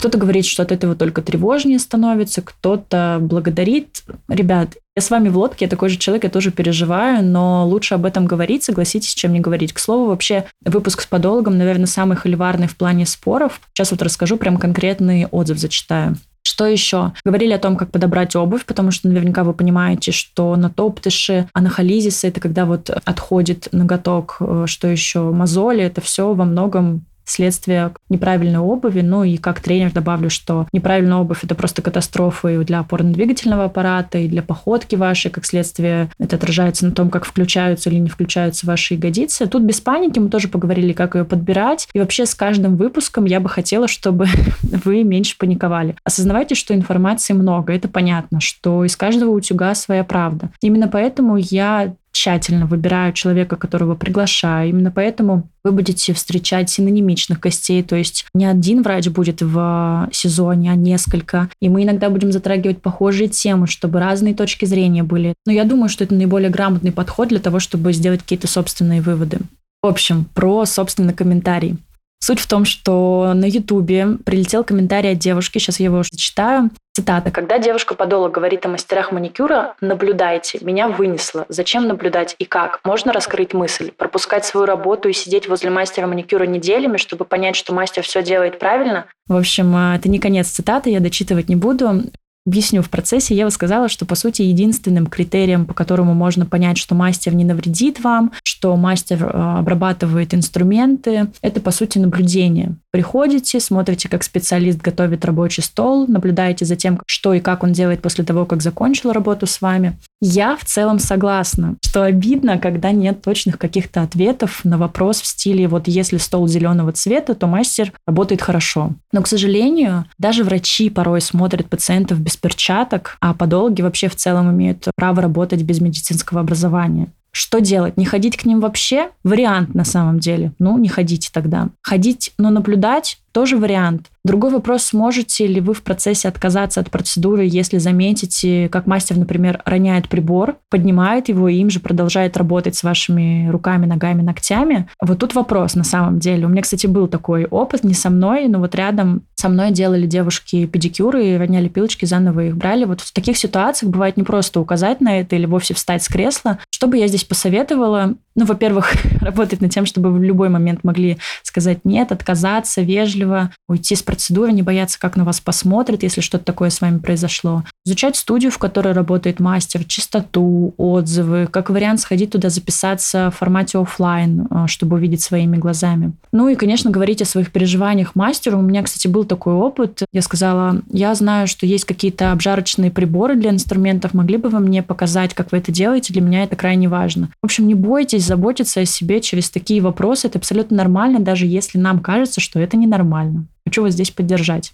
Кто-то 0.00 0.16
говорит, 0.16 0.46
что 0.46 0.62
от 0.62 0.72
этого 0.72 0.94
только 0.94 1.20
тревожнее 1.20 1.78
становится, 1.78 2.40
кто-то 2.40 3.18
благодарит. 3.20 4.02
Ребят, 4.28 4.78
я 4.96 5.02
с 5.02 5.10
вами 5.10 5.28
в 5.28 5.36
лодке, 5.36 5.66
я 5.66 5.68
такой 5.68 5.90
же 5.90 5.98
человек, 5.98 6.24
я 6.24 6.30
тоже 6.30 6.50
переживаю, 6.50 7.22
но 7.22 7.68
лучше 7.68 7.96
об 7.96 8.06
этом 8.06 8.24
говорить, 8.24 8.64
согласитесь, 8.64 9.12
чем 9.12 9.34
не 9.34 9.40
говорить. 9.40 9.74
К 9.74 9.78
слову, 9.78 10.06
вообще 10.06 10.46
выпуск 10.64 11.02
с 11.02 11.06
подологом, 11.06 11.58
наверное, 11.58 11.84
самый 11.84 12.16
холиварный 12.16 12.66
в 12.66 12.78
плане 12.78 13.04
споров. 13.04 13.60
Сейчас 13.74 13.90
вот 13.90 14.00
расскажу, 14.00 14.38
прям 14.38 14.56
конкретный 14.56 15.26
отзыв 15.26 15.58
зачитаю. 15.58 16.16
Что 16.42 16.64
еще? 16.64 17.12
Говорили 17.22 17.52
о 17.52 17.58
том, 17.58 17.76
как 17.76 17.90
подобрать 17.90 18.34
обувь, 18.34 18.64
потому 18.64 18.92
что 18.92 19.06
наверняка 19.06 19.44
вы 19.44 19.52
понимаете, 19.52 20.12
что 20.12 20.56
на 20.56 20.70
топтыши, 20.70 21.46
анахолизисы, 21.52 22.28
это 22.28 22.40
когда 22.40 22.64
вот 22.64 22.88
отходит 22.88 23.68
ноготок, 23.72 24.38
э, 24.40 24.64
что 24.66 24.88
еще, 24.88 25.30
мозоли, 25.30 25.82
это 25.82 26.00
все 26.00 26.32
во 26.32 26.46
многом 26.46 27.04
следствие 27.30 27.92
неправильной 28.08 28.58
обуви. 28.58 29.00
Ну 29.00 29.24
и 29.24 29.36
как 29.36 29.60
тренер 29.60 29.92
добавлю, 29.92 30.30
что 30.30 30.66
неправильная 30.72 31.18
обувь– 31.18 31.40
это 31.44 31.54
просто 31.54 31.82
катастрофа 31.82 32.48
и 32.48 32.64
для 32.64 32.80
опорно-двигательного 32.80 33.64
аппарата, 33.64 34.18
и 34.18 34.28
для 34.28 34.42
походки 34.42 34.96
вашей, 34.96 35.30
как 35.30 35.46
следствие 35.46 36.10
это 36.18 36.36
отражается 36.36 36.86
на 36.86 36.92
том, 36.92 37.10
как 37.10 37.24
включаются 37.24 37.90
или 37.90 37.98
не 37.98 38.08
включаются 38.08 38.66
ваши 38.66 38.94
ягодицы. 38.94 39.46
Тут 39.46 39.62
без 39.62 39.80
паники 39.80 40.18
мы 40.18 40.28
тоже 40.28 40.48
поговорили, 40.48 40.92
как 40.92 41.14
ее 41.14 41.24
подбирать. 41.24 41.88
И 41.92 42.00
вообще 42.00 42.26
с 42.26 42.34
каждым 42.34 42.76
выпуском 42.76 43.24
я 43.24 43.40
бы 43.40 43.48
хотела, 43.48 43.88
чтобы 43.88 44.26
вы 44.62 45.04
меньше 45.04 45.36
паниковали. 45.38 45.96
Осознавайте, 46.04 46.54
что 46.54 46.74
информации 46.74 47.32
много, 47.32 47.72
это 47.72 47.88
понятно, 47.88 48.40
что 48.40 48.84
из 48.84 48.96
каждого 48.96 49.30
утюга 49.30 49.74
своя 49.74 50.04
правда. 50.04 50.50
Именно 50.60 50.88
поэтому 50.88 51.36
я 51.36 51.94
тщательно 52.12 52.66
выбираю 52.66 53.12
человека, 53.12 53.56
которого 53.56 53.94
приглашаю. 53.94 54.70
Именно 54.70 54.90
поэтому 54.90 55.48
вы 55.64 55.72
будете 55.72 56.12
встречать 56.12 56.70
синонимичных 56.70 57.40
гостей, 57.40 57.82
то 57.82 57.96
есть 57.96 58.26
не 58.34 58.46
один 58.46 58.82
врач 58.82 59.08
будет 59.08 59.42
в 59.42 60.08
сезоне, 60.12 60.72
а 60.72 60.74
несколько. 60.74 61.48
И 61.60 61.68
мы 61.68 61.84
иногда 61.84 62.10
будем 62.10 62.32
затрагивать 62.32 62.82
похожие 62.82 63.28
темы, 63.28 63.66
чтобы 63.66 64.00
разные 64.00 64.34
точки 64.34 64.64
зрения 64.64 65.02
были. 65.02 65.34
Но 65.46 65.52
я 65.52 65.64
думаю, 65.64 65.88
что 65.88 66.04
это 66.04 66.14
наиболее 66.14 66.50
грамотный 66.50 66.92
подход 66.92 67.28
для 67.28 67.40
того, 67.40 67.60
чтобы 67.60 67.92
сделать 67.92 68.20
какие-то 68.20 68.48
собственные 68.48 69.02
выводы. 69.02 69.38
В 69.82 69.86
общем, 69.86 70.26
про 70.34 70.66
собственный 70.66 71.14
комментарий. 71.14 71.78
Суть 72.22 72.38
в 72.38 72.46
том, 72.46 72.64
что 72.64 73.32
на 73.34 73.46
Ютубе 73.46 74.18
прилетел 74.24 74.62
комментарий 74.62 75.12
от 75.12 75.18
девушки, 75.18 75.58
сейчас 75.58 75.80
я 75.80 75.86
его 75.86 76.02
зачитаю. 76.08 76.70
Цитата. 76.92 77.30
«Когда 77.30 77.58
девушка-подолог 77.58 78.32
говорит 78.32 78.66
о 78.66 78.68
мастерах 78.68 79.12
маникюра, 79.12 79.74
наблюдайте. 79.80 80.58
Меня 80.60 80.88
вынесло. 80.88 81.46
Зачем 81.48 81.86
наблюдать 81.86 82.34
и 82.38 82.44
как? 82.44 82.80
Можно 82.84 83.12
раскрыть 83.12 83.54
мысль? 83.54 83.92
Пропускать 83.96 84.44
свою 84.44 84.66
работу 84.66 85.08
и 85.08 85.12
сидеть 85.12 85.48
возле 85.48 85.70
мастера 85.70 86.06
маникюра 86.06 86.44
неделями, 86.44 86.96
чтобы 86.96 87.24
понять, 87.24 87.56
что 87.56 87.72
мастер 87.72 88.02
все 88.02 88.22
делает 88.22 88.58
правильно?» 88.58 89.06
В 89.28 89.36
общем, 89.36 89.74
а, 89.74 89.96
это 89.96 90.08
не 90.08 90.18
конец 90.18 90.48
цитаты, 90.48 90.90
я 90.90 91.00
дочитывать 91.00 91.48
не 91.48 91.56
буду. 91.56 92.02
Объясню, 92.50 92.82
в 92.82 92.90
процессе 92.90 93.36
Ева 93.36 93.50
сказала, 93.50 93.88
что, 93.88 94.04
по 94.04 94.16
сути, 94.16 94.42
единственным 94.42 95.06
критерием, 95.06 95.66
по 95.66 95.72
которому 95.72 96.14
можно 96.14 96.46
понять, 96.46 96.78
что 96.78 96.96
мастер 96.96 97.32
не 97.32 97.44
навредит 97.44 98.00
вам, 98.00 98.32
что 98.42 98.74
мастер 98.74 99.22
э, 99.22 99.28
обрабатывает 99.28 100.34
инструменты, 100.34 101.28
это, 101.42 101.60
по 101.60 101.70
сути, 101.70 101.98
наблюдение. 101.98 102.74
Приходите, 102.90 103.60
смотрите, 103.60 104.08
как 104.08 104.24
специалист 104.24 104.80
готовит 104.80 105.24
рабочий 105.24 105.62
стол, 105.62 106.08
наблюдаете 106.08 106.64
за 106.64 106.74
тем, 106.74 107.00
что 107.06 107.34
и 107.34 107.38
как 107.38 107.62
он 107.62 107.70
делает 107.70 108.02
после 108.02 108.24
того, 108.24 108.44
как 108.46 108.62
закончил 108.62 109.12
работу 109.12 109.46
с 109.46 109.60
вами. 109.60 109.96
Я 110.22 110.54
в 110.54 110.64
целом 110.64 110.98
согласна, 110.98 111.76
что 111.82 112.02
обидно, 112.02 112.58
когда 112.58 112.92
нет 112.92 113.22
точных 113.22 113.58
каких-то 113.58 114.02
ответов 114.02 114.60
на 114.64 114.76
вопрос 114.76 115.22
в 115.22 115.26
стиле 115.26 115.66
вот 115.66 115.88
если 115.88 116.18
стол 116.18 116.46
зеленого 116.46 116.92
цвета, 116.92 117.34
то 117.34 117.46
мастер 117.46 117.92
работает 118.06 118.42
хорошо. 118.42 118.92
Но, 119.12 119.22
к 119.22 119.26
сожалению, 119.26 120.04
даже 120.18 120.44
врачи 120.44 120.90
порой 120.90 121.22
смотрят 121.22 121.70
пациентов 121.70 122.20
без 122.20 122.36
перчаток, 122.36 123.16
а 123.20 123.32
подологи 123.32 123.80
вообще 123.80 124.08
в 124.08 124.16
целом 124.16 124.50
имеют 124.50 124.88
право 124.94 125.22
работать 125.22 125.62
без 125.62 125.80
медицинского 125.80 126.40
образования. 126.40 127.08
Что 127.32 127.60
делать? 127.60 127.96
Не 127.96 128.04
ходить 128.04 128.36
к 128.36 128.44
ним 128.44 128.60
вообще? 128.60 129.10
Вариант 129.22 129.74
на 129.74 129.84
самом 129.84 130.18
деле. 130.18 130.52
Ну, 130.58 130.78
не 130.78 130.88
ходите 130.88 131.30
тогда. 131.32 131.68
Ходить, 131.80 132.32
но 132.38 132.50
наблюдать 132.50 133.18
тоже 133.32 133.56
вариант. 133.56 134.10
Другой 134.22 134.50
вопрос, 134.50 134.84
сможете 134.84 135.46
ли 135.46 135.60
вы 135.60 135.72
в 135.72 135.82
процессе 135.82 136.28
отказаться 136.28 136.80
от 136.80 136.90
процедуры, 136.90 137.46
если 137.46 137.78
заметите, 137.78 138.68
как 138.68 138.86
мастер, 138.86 139.16
например, 139.16 139.62
роняет 139.64 140.08
прибор, 140.08 140.56
поднимает 140.68 141.30
его 141.30 141.48
и 141.48 141.56
им 141.56 141.70
же 141.70 141.80
продолжает 141.80 142.36
работать 142.36 142.76
с 142.76 142.82
вашими 142.82 143.48
руками, 143.48 143.86
ногами, 143.86 144.20
ногтями. 144.20 144.88
Вот 145.00 145.18
тут 145.18 145.34
вопрос 145.34 145.74
на 145.74 145.84
самом 145.84 146.18
деле. 146.18 146.44
У 146.46 146.48
меня, 146.50 146.60
кстати, 146.62 146.86
был 146.86 147.08
такой 147.08 147.46
опыт, 147.46 147.82
не 147.82 147.94
со 147.94 148.10
мной, 148.10 148.46
но 148.48 148.58
вот 148.58 148.74
рядом 148.74 149.22
со 149.36 149.48
мной 149.48 149.70
делали 149.70 150.06
девушки 150.06 150.66
педикюры 150.66 151.38
роняли 151.38 151.68
пилочки, 151.68 152.04
заново 152.04 152.44
их 152.44 152.56
брали. 152.58 152.84
Вот 152.84 153.00
в 153.00 153.12
таких 153.12 153.38
ситуациях 153.38 153.90
бывает 153.90 154.18
не 154.18 154.22
просто 154.22 154.60
указать 154.60 155.00
на 155.00 155.18
это 155.18 155.34
или 155.36 155.46
вовсе 155.46 155.72
встать 155.72 156.02
с 156.02 156.08
кресла. 156.08 156.58
Что 156.70 156.86
бы 156.86 156.98
я 156.98 157.08
здесь 157.08 157.24
посоветовала? 157.24 158.16
Ну, 158.34 158.44
во-первых, 158.44 158.92
работать 159.20 159.60
над 159.60 159.70
тем, 159.70 159.86
чтобы 159.86 160.12
в 160.12 160.22
любой 160.22 160.50
момент 160.50 160.84
могли 160.84 161.18
сказать 161.42 161.80
нет, 161.84 162.12
отказаться, 162.12 162.82
вежливо, 162.82 163.19
уйти 163.68 163.94
с 163.94 164.02
процедуры, 164.02 164.52
не 164.52 164.62
бояться, 164.62 164.98
как 164.98 165.16
на 165.16 165.24
вас 165.24 165.40
посмотрят, 165.40 166.02
если 166.02 166.20
что-то 166.20 166.44
такое 166.44 166.70
с 166.70 166.80
вами 166.80 166.98
произошло. 166.98 167.64
Изучать 167.86 168.16
студию, 168.16 168.50
в 168.50 168.58
которой 168.58 168.92
работает 168.92 169.40
мастер, 169.40 169.84
чистоту, 169.84 170.74
отзывы, 170.76 171.46
как 171.50 171.70
вариант 171.70 172.00
сходить 172.00 172.30
туда 172.30 172.50
записаться 172.50 173.30
в 173.30 173.38
формате 173.38 173.78
офлайн, 173.78 174.46
а, 174.50 174.66
чтобы 174.66 174.96
увидеть 174.96 175.22
своими 175.22 175.56
глазами. 175.56 176.12
Ну 176.32 176.48
и, 176.48 176.54
конечно, 176.54 176.90
говорить 176.90 177.22
о 177.22 177.24
своих 177.24 177.50
переживаниях 177.50 178.14
мастеру. 178.14 178.58
У 178.58 178.62
меня, 178.62 178.82
кстати, 178.82 179.08
был 179.08 179.24
такой 179.24 179.54
опыт. 179.54 180.02
Я 180.12 180.22
сказала, 180.22 180.82
я 180.90 181.14
знаю, 181.14 181.46
что 181.46 181.66
есть 181.66 181.84
какие-то 181.84 182.32
обжарочные 182.32 182.90
приборы 182.90 183.36
для 183.36 183.50
инструментов, 183.50 184.14
могли 184.14 184.36
бы 184.36 184.48
вы 184.48 184.60
мне 184.60 184.82
показать, 184.82 185.34
как 185.34 185.52
вы 185.52 185.58
это 185.58 185.72
делаете? 185.72 186.12
Для 186.12 186.22
меня 186.22 186.42
это 186.44 186.56
крайне 186.56 186.88
важно. 186.88 187.30
В 187.42 187.46
общем, 187.46 187.66
не 187.66 187.74
бойтесь 187.74 188.24
заботиться 188.24 188.80
о 188.80 188.84
себе 188.84 189.20
через 189.20 189.50
такие 189.50 189.80
вопросы. 189.80 190.26
Это 190.26 190.38
абсолютно 190.38 190.76
нормально, 190.76 191.20
даже 191.20 191.46
если 191.46 191.78
нам 191.78 192.00
кажется, 192.00 192.40
что 192.40 192.60
это 192.60 192.76
ненормально. 192.76 193.46
Хочу 193.66 193.82
вас 193.82 193.94
здесь 193.94 194.10
поддержать. 194.10 194.72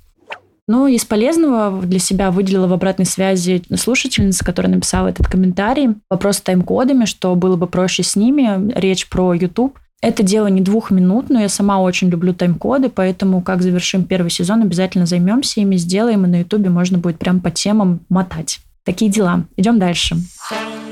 Ну, 0.69 0.89
из 0.89 1.05
полезного 1.05 1.81
для 1.83 2.01
себя 2.01 2.31
выделила 2.33 2.67
в 2.67 2.73
обратной 2.73 3.07
связи 3.07 3.63
слушательница, 3.77 4.45
которая 4.45 4.73
написала 4.73 5.09
этот 5.09 5.29
комментарий. 5.29 5.91
Вопрос 6.11 6.39
с 6.39 6.41
тайм-кодами, 6.41 7.05
что 7.05 7.35
было 7.37 7.57
бы 7.57 7.69
проще 7.69 8.03
с 8.03 8.17
ними. 8.17 8.73
Речь 8.75 9.09
про 9.09 9.33
YouTube. 9.33 9.79
Это 10.03 10.23
дело 10.23 10.49
не 10.49 10.61
двух 10.61 10.91
минут, 10.91 11.31
но 11.31 11.41
я 11.41 11.49
сама 11.49 11.81
очень 11.81 12.09
люблю 12.09 12.35
тайм-коды, 12.35 12.91
поэтому 12.91 13.43
как 13.43 13.63
завершим 13.63 14.05
первый 14.05 14.31
сезон, 14.31 14.63
обязательно 14.63 15.07
займемся 15.07 15.61
ими, 15.61 15.77
сделаем, 15.77 16.27
и 16.27 16.29
на 16.29 16.39
Ютубе 16.41 16.69
можно 16.69 16.99
будет 16.99 17.19
прям 17.19 17.41
по 17.41 17.51
темам 17.51 18.01
мотать. 18.09 18.59
Такие 18.85 19.11
дела. 19.11 19.45
Идем 19.57 19.79
дальше. 19.79 20.17
Дальше 20.51 20.86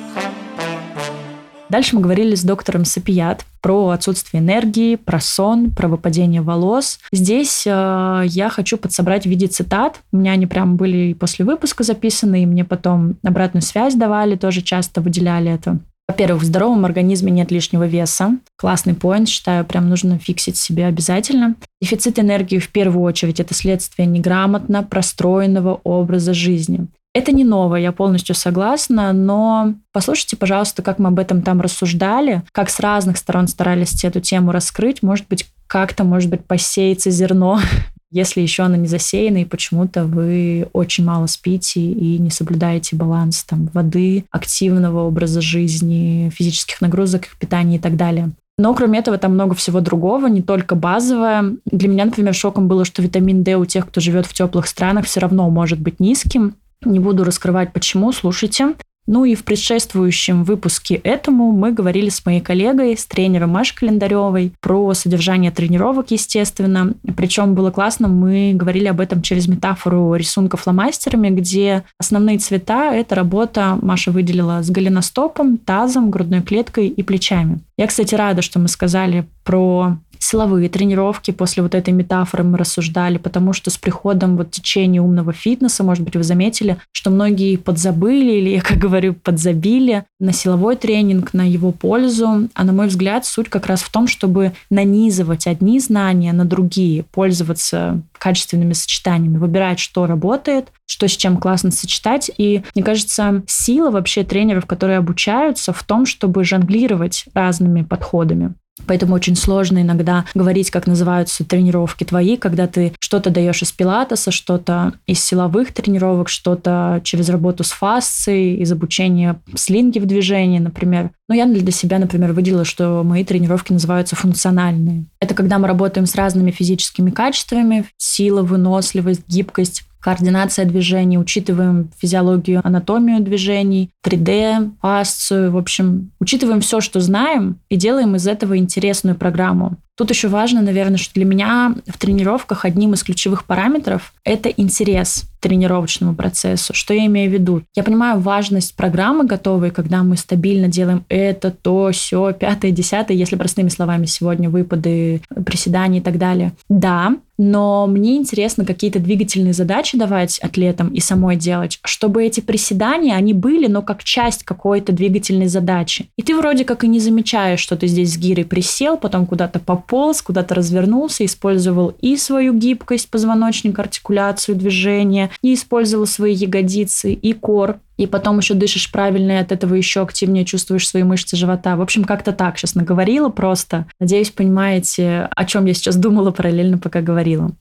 мы 1.93 2.01
говорили 2.01 2.35
с 2.35 2.45
доктором 2.45 2.85
Сапият 2.85 3.45
про 3.61 3.89
отсутствие 3.89 4.43
энергии, 4.43 4.97
про 4.97 5.21
сон, 5.21 5.71
про 5.71 5.89
выпадение 5.89 6.43
волос. 6.43 7.01
Здесь 7.13 7.65
э, 7.67 8.23
я 8.27 8.49
хочу 8.49 8.77
подсобрать 8.77 9.25
в 9.25 9.29
виде 9.29 9.47
цитат. 9.47 10.01
У 10.13 10.19
меня 10.19 10.33
они 10.33 10.47
прям 10.47 10.77
были 10.77 11.15
после 11.15 11.45
выпуска 11.45 11.83
записаны, 11.83 12.43
и 12.43 12.47
мне 12.47 12.65
потом 12.65 13.17
обратную 13.25 13.63
связь 13.63 13.95
давали, 13.95 14.37
тоже 14.37 14.63
часто 14.63 15.01
выделяли 15.01 15.51
это. 15.51 15.79
Во-первых, 16.07 16.43
в 16.43 16.45
здоровом 16.45 16.85
организме 16.85 17.33
нет 17.33 17.51
лишнего 17.51 17.87
веса. 17.87 18.37
Классный 18.57 18.95
поинт, 18.95 19.29
считаю, 19.29 19.65
прям 19.65 19.89
нужно 19.89 20.19
фиксить 20.19 20.59
себе 20.59 20.87
обязательно. 20.87 21.55
Дефицит 21.81 22.19
энергии 22.19 22.59
в 22.59 22.69
первую 22.71 23.03
очередь 23.03 23.41
это 23.41 23.55
следствие 23.55 24.07
неграмотно 24.07 24.83
простроенного 24.83 25.81
образа 25.83 26.35
жизни. 26.35 26.87
Это 27.15 27.31
не 27.31 27.45
новое, 27.45 27.81
я 27.81 27.93
полностью 27.93 28.35
согласна, 28.35 29.13
но 29.13 29.75
послушайте, 29.93 30.37
пожалуйста, 30.37 30.83
как 30.83 30.99
мы 30.99 31.09
об 31.09 31.21
этом 31.21 31.43
там 31.43 31.61
рассуждали, 31.61 32.43
как 32.51 32.69
с 32.69 32.81
разных 32.81 33.19
сторон 33.19 33.47
старались 33.47 34.03
эту 34.03 34.21
тему 34.21 34.51
раскрыть. 34.51 35.01
Может 35.01 35.29
быть, 35.29 35.47
как-то, 35.69 36.03
может 36.03 36.29
быть, 36.29 36.45
посеется 36.45 37.13
зерно, 37.13 37.61
если 38.11 38.41
еще 38.41 38.65
оно 38.65 38.75
не 38.75 38.89
засеяно, 38.89 39.39
и 39.39 39.45
почему-то 39.45 40.07
вы 40.07 40.67
очень 40.73 41.05
мало 41.05 41.27
спите 41.27 41.81
и 41.81 42.19
не 42.19 42.31
соблюдаете 42.31 42.97
баланс 42.97 43.45
там, 43.45 43.71
воды, 43.73 44.25
активного 44.33 45.07
образа 45.07 45.41
жизни, 45.41 46.33
физических 46.35 46.81
нагрузок, 46.81 47.29
питания 47.39 47.77
и 47.77 47.81
так 47.81 47.97
далее. 47.97 48.33
Но 48.59 48.75
кроме 48.75 48.99
этого 48.99 49.19
там 49.19 49.35
много 49.35 49.55
всего 49.55 49.81
другого, 49.81 50.27
не 50.27 50.43
только 50.43 50.75
базовое. 50.75 51.57
Для 51.65 51.89
меня, 51.89 52.05
например, 52.05 52.35
шоком 52.35 52.69
было, 52.69 52.85
что 52.85 53.03
витамин 53.03 53.43
D 53.43 53.57
у 53.57 53.65
тех, 53.65 53.87
кто 53.87 54.01
живет 54.01 54.27
в 54.27 54.33
теплых 54.33 54.67
странах, 54.67 55.07
все 55.07 55.21
равно 55.21 55.49
может 55.51 55.81
быть 55.81 55.99
низким. 55.99 56.55
Не 56.85 56.99
буду 56.99 57.25
раскрывать 57.25 57.73
почему, 57.73 58.13
слушайте. 58.13 58.75
Ну 59.07 59.27
и 59.27 59.35
в 59.35 59.45
предшествующем 59.45 60.45
выпуске 60.45 60.95
этому 60.95 61.53
мы 61.53 61.73
говорили 61.73 62.09
с 62.09 62.25
моей 62.25 62.41
коллегой, 62.41 62.97
с 62.97 63.05
тренером 63.05 63.51
Машей 63.51 63.77
Календаревой 63.77 64.53
про 64.61 64.95
содержание 64.95 65.51
тренировок, 65.51 66.11
естественно. 66.11 66.95
Причем 67.15 67.55
было 67.55 67.71
классно, 67.71 68.09
мы 68.09 68.53
говорили 68.55 68.87
об 68.87 69.01
этом 69.01 69.21
через 69.21 69.47
метафору 69.47 70.15
рисунка 70.15 70.57
фломастерами, 70.57 71.29
где 71.29 71.85
основные 71.99 72.39
цвета— 72.39 72.95
это 72.95 73.15
работа, 73.15 73.79
Маша 73.83 74.11
выделила, 74.11 74.63
с 74.63 74.71
голеностопом, 74.71 75.59
тазом, 75.59 76.11
грудной 76.11 76.41
клеткой 76.41 76.89
и 76.89 77.03
плечами. 77.03 77.61
Я, 77.77 77.87
кстати, 77.87 78.15
рада, 78.15 78.41
что 78.41 78.59
мы 78.59 78.69
сказали 78.69 79.27
про 79.43 79.99
силовые 80.25 80.69
тренировки 80.69 81.31
после 81.31 81.63
вот 81.63 81.75
этой 81.75 81.93
метафоры 81.93 82.45
мы 82.45 82.59
рассуждали, 82.59 83.19
потому 83.19 83.53
что 83.53 83.71
с 83.71 83.77
приходом 83.77 84.37
вот 84.37 84.51
течения 84.51 85.01
умного 85.01 85.33
фитнеса, 85.33 85.85
может 85.85 86.03
быть, 86.03 86.17
вы 86.17 86.23
заметили, 86.23 86.79
что 86.93 87.11
многие 87.11 87.57
подзабыли 87.57 88.33
или, 88.33 88.51
я 88.51 88.63
как 88.63 88.79
говорю, 88.79 89.15
подзабили 89.15 90.05
на 90.19 90.33
силовой 90.33 90.77
тренинг, 90.77 91.35
на 91.35 91.49
его 91.49 91.73
пользу. 91.73 92.49
А 92.55 92.65
на 92.65 92.73
мой 92.73 92.87
взгляд, 92.87 93.27
суть 93.27 93.49
как 93.51 93.67
раз 93.67 93.83
в 93.83 93.93
том, 93.93 94.07
чтобы 94.07 94.53
нанизывать 94.71 95.47
одни 95.47 95.79
знания 95.79 96.33
на 96.33 96.45
другие, 96.45 97.03
пользоваться 97.03 98.01
качественными 98.17 98.73
сочетаниями, 98.73 99.37
выбирать, 99.37 99.79
что 99.79 100.07
работает, 100.07 100.69
что 100.87 101.07
с 101.07 101.13
чем 101.13 101.37
классно 101.37 101.71
сочетать. 101.71 102.31
И 102.39 102.63
мне 102.75 102.83
кажется, 102.83 103.43
сила 103.47 103.91
вообще 103.91 104.25
тренеров, 104.25 104.65
которые 104.65 104.99
обучаются, 104.99 105.73
в 105.73 105.83
том, 105.83 106.07
чтобы 106.07 106.45
жонглировать 106.45 107.27
разными 107.35 107.83
подходами. 107.83 108.55
Поэтому 108.87 109.15
очень 109.15 109.37
сложно 109.37 109.83
иногда 109.83 110.25
говорить, 110.35 110.71
как 110.71 110.87
называются 110.87 111.45
тренировки 111.45 112.05
твои, 112.05 112.37
когда 112.37 112.67
ты 112.67 112.93
что-то 112.99 113.31
даешь 113.31 113.63
из 113.63 113.73
пилатеса, 113.73 114.31
что-то 114.31 114.95
из 115.07 115.23
силовых 115.25 115.73
тренировок, 115.73 116.29
что-то 116.29 117.01
через 117.05 117.29
работу 117.29 117.65
с 117.65 117.71
фасцией, 117.71 118.57
из 118.57 118.73
обучения 118.73 119.41
слинги 119.55 119.99
в 119.99 120.07
движении, 120.07 120.59
например. 120.59 121.11
Но 121.29 121.35
я 121.35 121.47
для 121.47 121.73
себя, 121.73 121.99
например, 121.99 122.33
выделила, 122.33 122.65
что 122.65 123.03
мои 123.05 123.25
тренировки 123.25 123.73
называются 123.73 124.17
функциональные. 124.17 125.05
Это 125.21 125.35
когда 125.35 125.59
мы 125.59 125.69
работаем 125.69 126.07
с 126.07 126.15
разными 126.15 126.51
физическими 126.51 127.11
качествами, 127.11 127.87
сила, 127.97 128.43
выносливость, 128.43 129.27
гибкость, 129.29 129.85
координация 130.05 130.67
движений, 130.67 131.17
учитываем 131.17 131.91
физиологию, 131.97 132.61
анатомию 132.63 133.21
движений, 133.21 133.91
3D, 134.05 134.73
фасцию, 134.83 135.51
в 135.51 135.57
общем, 135.57 136.11
учитываем 136.21 136.61
все, 136.61 136.83
что 136.83 137.01
знаем, 137.01 137.59
и 137.71 137.77
делаем 137.77 138.15
из 138.15 138.27
этого 138.27 138.59
интересную 138.59 139.17
программу. 139.17 139.79
Тут 139.97 140.11
еще 140.11 140.29
важно, 140.29 140.61
наверное, 140.61 140.97
что 140.97 141.15
для 141.15 141.25
меня 141.25 141.75
в 141.87 141.99
тренировках 141.99 142.65
одним 142.65 142.95
из 142.95 143.05
ключевых 143.05 143.45
параметров– 143.45 144.13
это 144.25 144.49
интерес 144.49 145.27
к 145.39 145.43
тренировочному 145.43 146.17
процессу. 146.17 146.75
Что 146.75 146.95
я 146.95 147.07
имею 147.07 147.31
в 147.31 147.33
виду? 147.33 147.63
Я 147.77 147.85
понимаю 147.85 148.19
важность 148.19 148.75
программы 148.75 149.25
готовой, 149.25 149.71
когда 149.71 150.03
мы 150.03 150.17
стабильно 150.17 150.67
делаем 150.67 151.05
это, 151.09 151.51
то, 151.53 151.91
все, 151.93 152.33
пятое, 152.33 152.73
десятое, 152.73 153.17
если 153.17 153.37
простыми 153.37 153.69
словами 153.69 154.07
сегодня 154.07 154.51
выпады, 154.51 155.23
приседания 155.45 156.01
и 156.01 156.03
так 156.03 156.19
далее. 156.19 156.53
Да, 156.69 157.15
но 157.37 157.87
мне 157.87 158.17
интересно 158.17 158.65
какие-то 158.65 159.01
двигательные 159.01 159.53
задачи 159.53 159.99
давать 159.99 160.39
атлетам 160.39 160.89
и 160.89 161.01
самой 161.01 161.37
делать, 161.37 161.81
чтобы 161.85 162.25
эти 162.25 162.41
приседания, 162.41 163.15
они 163.15 163.35
были, 163.35 163.67
но 163.67 163.83
как 163.83 164.05
часть 164.05 164.45
какой-то 164.45 164.93
двигательной 164.93 165.49
задачи. 165.49 166.07
И 166.17 166.23
ты 166.23 166.37
вроде 166.37 166.65
как 166.65 166.85
и 166.85 166.89
не 166.89 167.01
замечаешь, 167.01 167.61
что 167.61 167.77
ты 167.77 167.87
здесь 167.87 168.15
с 168.15 168.17
гирой 168.17 168.45
присел, 168.45 168.97
потом 168.97 169.27
куда-то 169.27 169.59
пополз, 169.85 170.23
куда-то 170.23 170.55
развернулся, 170.55 171.25
использовал 171.25 171.95
и 172.01 172.17
свою 172.17 172.55
гибкость 172.55 173.11
позвоночника, 173.11 173.83
артикуляцию 173.83 174.57
движения, 174.57 175.31
и 175.43 175.55
использовал 175.55 176.07
свои 176.07 176.35
ягодицы, 176.35 177.13
и 177.13 177.33
кор, 177.33 177.79
и 177.97 178.07
потом 178.07 178.39
еще 178.39 178.55
дышишь 178.55 178.91
правильно, 178.91 179.33
и 179.33 179.37
от 179.37 179.53
этого 179.53 179.75
еще 179.75 180.03
активнее 180.03 180.45
чувствуешь 180.45 180.89
свои 180.89 181.03
мышцы 181.05 181.37
живота. 181.37 181.77
В 181.77 181.83
общем, 181.83 182.05
как-то 182.05 182.33
так 182.33 182.59
сейчас 182.59 182.75
наговорила 182.75 183.29
просто. 183.29 183.87
Надеюсь, 184.01 184.31
понимаете, 184.31 185.29
о 185.35 185.45
чем 185.45 185.67
я 185.67 185.75
сейчас 185.75 185.97
думала 185.97 186.31
параллельно, 186.31 186.79
пока 186.79 187.01
говорила. 187.01 187.53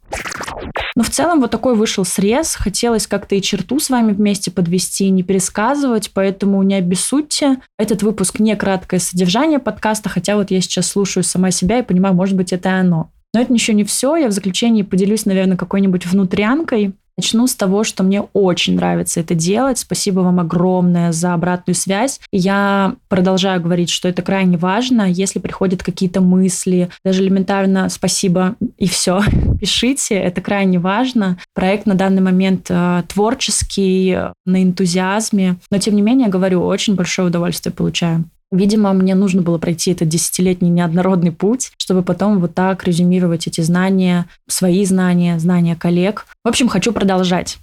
Но 0.95 1.03
в 1.03 1.09
целом 1.09 1.41
вот 1.41 1.51
такой 1.51 1.75
вышел 1.75 2.05
срез. 2.05 2.55
Хотелось 2.55 3.07
как-то 3.07 3.35
и 3.35 3.41
черту 3.41 3.79
с 3.79 3.89
вами 3.89 4.13
вместе 4.13 4.51
подвести, 4.51 5.09
не 5.09 5.23
пересказывать, 5.23 6.11
поэтому 6.13 6.61
не 6.63 6.75
обессудьте. 6.75 7.57
Этот 7.77 8.03
выпуск 8.03 8.39
не 8.39 8.55
краткое 8.55 8.99
содержание 8.99 9.59
подкаста, 9.59 10.09
хотя 10.09 10.35
вот 10.35 10.51
я 10.51 10.61
сейчас 10.61 10.87
слушаю 10.87 11.23
сама 11.23 11.51
себя 11.51 11.79
и 11.79 11.83
понимаю, 11.83 12.15
может 12.15 12.35
быть, 12.35 12.53
это 12.53 12.77
оно. 12.79 13.11
Но 13.33 13.41
это 13.41 13.53
еще 13.53 13.73
не 13.73 13.83
все. 13.83 14.15
Я 14.15 14.27
в 14.27 14.31
заключении 14.31 14.83
поделюсь, 14.83 15.25
наверное, 15.25 15.57
какой-нибудь 15.57 16.05
внутрянкой. 16.05 16.93
Начну 17.17 17.45
с 17.45 17.55
того, 17.55 17.83
что 17.83 18.03
мне 18.03 18.21
очень 18.33 18.75
нравится 18.75 19.19
это 19.19 19.35
делать. 19.35 19.77
Спасибо 19.77 20.21
вам 20.21 20.39
огромное 20.39 21.11
за 21.11 21.33
обратную 21.33 21.75
связь. 21.75 22.19
Я 22.31 22.95
продолжаю 23.07 23.61
говорить, 23.61 23.89
что 23.89 24.07
это 24.07 24.21
крайне 24.21 24.57
важно. 24.57 25.09
Если 25.09 25.39
приходят 25.39 25.83
какие-то 25.83 26.21
мысли, 26.21 26.89
даже 27.05 27.21
элементарно 27.23 27.89
спасибо 27.89 28.55
и 28.77 28.87
все, 28.87 29.21
пишите. 29.59 30.15
Это 30.15 30.41
крайне 30.41 30.79
важно. 30.79 31.37
Проект 31.53 31.85
на 31.85 31.93
данный 31.93 32.21
момент 32.21 32.67
э, 32.69 33.03
творческий, 33.07 34.17
на 34.45 34.63
энтузиазме. 34.63 35.57
Но, 35.69 35.77
тем 35.77 35.95
не 35.95 36.01
менее, 36.01 36.29
говорю, 36.29 36.63
очень 36.63 36.95
большое 36.95 37.27
удовольствие 37.27 37.73
получаю. 37.73 38.25
Видимо, 38.53 38.93
мне 38.93 39.15
нужно 39.15 39.41
было 39.41 39.57
пройти 39.57 39.91
этот 39.91 40.09
десятилетний 40.09 40.69
неоднородный 40.69 41.31
путь, 41.31 41.71
чтобы 41.77 42.03
потом 42.03 42.37
вот 42.37 42.53
так 42.53 42.83
резюмировать 42.83 43.47
эти 43.47 43.61
знания, 43.61 44.27
свои 44.47 44.85
знания, 44.85 45.39
знания 45.39 45.75
коллег. 45.75 46.27
В 46.45 46.49
общем, 46.49 46.67
хочу 46.67 46.93
продолжать. 46.93 47.57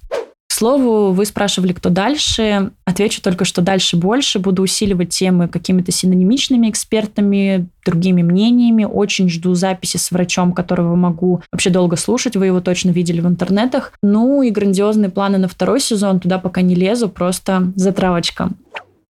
слову, 0.49 1.13
вы 1.13 1.25
спрашивали, 1.25 1.71
кто 1.71 1.87
дальше. 1.89 2.71
Отвечу 2.83 3.21
только, 3.21 3.45
что 3.45 3.61
дальше 3.61 3.95
больше. 3.95 4.39
Буду 4.39 4.63
усиливать 4.63 5.09
темы 5.09 5.47
какими-то 5.47 5.93
синонимичными 5.93 6.69
экспертами, 6.69 7.69
другими 7.85 8.21
мнениями. 8.21 8.83
Очень 8.83 9.29
жду 9.29 9.55
записи 9.55 9.95
с 9.95 10.11
врачом, 10.11 10.51
которого 10.51 10.97
могу 10.97 11.41
вообще 11.53 11.69
долго 11.69 11.95
слушать. 11.95 12.35
Вы 12.35 12.47
его 12.47 12.59
точно 12.59 12.89
видели 12.89 13.21
в 13.21 13.27
интернетах. 13.27 13.93
Ну 14.03 14.41
и 14.41 14.49
грандиозные 14.49 15.09
планы 15.09 15.37
на 15.37 15.47
второй 15.47 15.79
сезон. 15.79 16.19
Туда 16.19 16.37
пока 16.37 16.61
не 16.61 16.75
лезу, 16.75 17.07
просто 17.07 17.71
затравочка. 17.77 18.49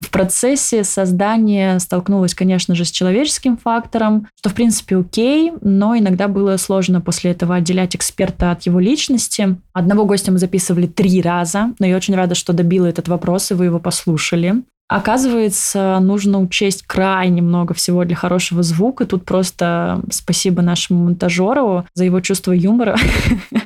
В 0.05 0.11
процессе 0.11 0.83
создания 0.83 1.79
столкнулась, 1.79 2.35
конечно 2.35 2.75
же, 2.75 2.85
с 2.85 2.91
человеческим 2.91 3.57
фактором, 3.57 4.27
что, 4.35 4.51
в 4.51 4.53
принципе, 4.53 4.97
окей, 4.97 5.51
но 5.61 5.97
иногда 5.97 6.27
было 6.27 6.57
сложно 6.57 7.01
после 7.01 7.31
этого 7.31 7.55
отделять 7.55 7.95
эксперта 7.95 8.51
от 8.51 8.61
его 8.67 8.79
личности. 8.79 9.57
Одного 9.73 10.05
гостя 10.05 10.31
мы 10.31 10.37
записывали 10.37 10.85
три 10.85 11.23
раза, 11.23 11.73
но 11.79 11.87
я 11.87 11.97
очень 11.97 12.13
рада, 12.13 12.35
что 12.35 12.53
добила 12.53 12.85
этот 12.85 13.07
вопрос, 13.07 13.49
и 13.49 13.55
вы 13.55 13.65
его 13.65 13.79
послушали. 13.79 14.61
Оказывается, 14.87 15.97
нужно 15.99 16.39
учесть 16.39 16.83
крайне 16.83 17.41
много 17.41 17.73
всего 17.73 18.05
для 18.05 18.15
хорошего 18.15 18.61
звука. 18.61 19.07
Тут 19.07 19.25
просто 19.25 20.03
спасибо 20.11 20.61
нашему 20.61 21.05
монтажеру 21.05 21.85
за 21.95 22.05
его 22.05 22.19
чувство 22.19 22.51
юмора. 22.51 22.95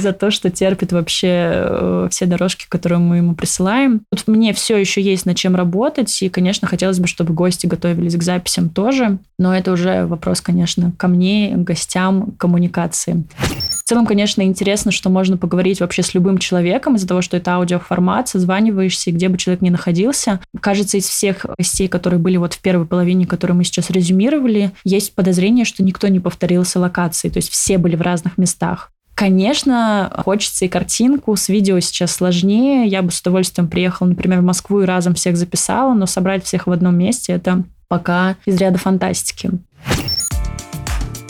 за 0.01 0.13
то, 0.13 0.31
что 0.31 0.51
терпит 0.51 0.93
вообще 0.93 1.29
э, 1.29 2.09
все 2.11 2.27
дорожки, 2.27 2.67
которые 2.69 2.99
мы 2.99 3.19
ему 3.19 3.35
присылаем. 3.35 4.03
Тут 4.11 4.27
мне 4.29 4.53
все 4.53 4.77
еще 4.77 5.01
есть 5.01 5.27
над 5.27 5.37
чем 5.37 5.55
работать, 5.55 6.23
и, 6.23 6.29
конечно, 6.29 6.67
хотелось 6.67 6.99
бы, 6.99 7.07
чтобы 7.07 7.35
гости 7.35 7.67
готовились 7.67 8.17
к 8.17 8.23
записям 8.23 8.69
тоже, 8.69 9.19
но 9.39 9.55
это 9.57 9.73
уже 9.73 10.07
вопрос, 10.07 10.41
конечно, 10.41 10.93
ко 10.97 11.09
мне, 11.09 11.53
гостям, 11.57 12.33
коммуникации. 12.33 13.25
В 13.39 13.85
целом, 13.91 14.07
конечно, 14.07 14.43
интересно, 14.43 14.93
что 14.93 15.11
можно 15.11 15.37
поговорить 15.37 15.81
вообще 15.81 16.03
с 16.03 16.15
любым 16.15 16.39
человеком 16.39 16.95
из-за 16.95 17.09
того, 17.09 17.23
что 17.23 17.37
это 17.37 17.55
аудиоформат, 17.55 18.29
созваниваешься, 18.29 19.11
где 19.11 19.29
бы 19.29 19.37
человек 19.37 19.63
ни 19.63 19.71
находился. 19.71 20.41
Кажется, 20.61 20.97
из 20.97 21.09
всех 21.09 21.45
гостей, 21.59 21.89
которые 21.89 22.21
были 22.21 22.37
вот 22.37 22.55
в 22.55 22.61
первой 22.61 22.87
половине, 22.87 23.27
которые 23.27 23.57
мы 23.57 23.65
сейчас 23.65 23.91
резюмировали, 23.91 24.71
есть 24.85 25.15
подозрение, 25.15 25.65
что 25.65 25.83
никто 25.83 26.07
не 26.09 26.21
повторился 26.21 26.79
локации, 26.79 27.31
то 27.31 27.39
есть 27.39 27.51
все 27.51 27.79
были 27.79 27.97
в 27.97 28.03
разных 28.03 28.39
местах. 28.39 28.93
Конечно, 29.21 30.11
хочется 30.25 30.65
и 30.65 30.69
картинку, 30.69 31.37
с 31.37 31.51
видео 31.51 31.79
сейчас 31.81 32.11
сложнее. 32.11 32.87
Я 32.87 33.03
бы 33.03 33.11
с 33.11 33.21
удовольствием 33.21 33.69
приехала, 33.69 34.09
например, 34.09 34.41
в 34.41 34.45
Москву 34.45 34.81
и 34.81 34.87
разом 34.87 35.13
всех 35.13 35.37
записала, 35.37 35.93
но 35.93 36.07
собрать 36.07 36.43
всех 36.43 36.67
в 36.67 36.73
одном 36.73 36.97
месте– 36.97 37.33
это 37.35 37.65
пока 37.87 38.37
из 38.47 38.57
ряда 38.57 38.79
фантастики. 38.79 39.51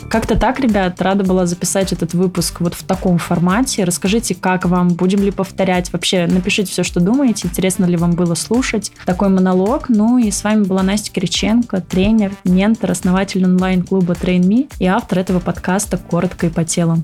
Как-то 0.09 0.39
так, 0.39 0.61
ребят, 0.61 1.03
рада 1.03 1.25
была 1.25 1.47
записать 1.47 1.93
этот 1.93 2.15
выпуск 2.15 2.61
вот 2.61 2.75
в 2.75 2.85
таком 2.85 3.19
формате. 3.19 3.83
Расскажите, 3.83 4.37
как 4.37 4.67
вам, 4.67 4.91
будем 4.91 5.21
ли 5.25 5.33
повторять. 5.33 5.93
Вообще, 5.93 6.29
напишите 6.29 6.71
все, 6.71 6.85
что 6.85 7.01
думаете, 7.01 7.49
интересно 7.49 7.87
ли 7.87 7.97
вам 7.97 8.13
было 8.13 8.37
слушать 8.37 8.93
такой 9.05 9.31
монолог. 9.31 9.89
Ну 9.89 10.17
и 10.17 10.31
с 10.31 10.45
вами 10.45 10.63
была 10.63 10.85
Настя 10.85 11.11
Кириченко, 11.11 11.81
тренер, 11.81 12.37
ментор, 12.45 12.93
основатель 12.93 13.45
онлайн-клуба 13.45 14.13
TrainMe 14.13 14.71
и 14.79 14.87
автор 14.87 15.19
этого 15.19 15.41
подкаста 15.41 15.99
«Коротко 15.99 16.47
и 16.47 16.51
по 16.51 16.65
телу». 16.65 17.03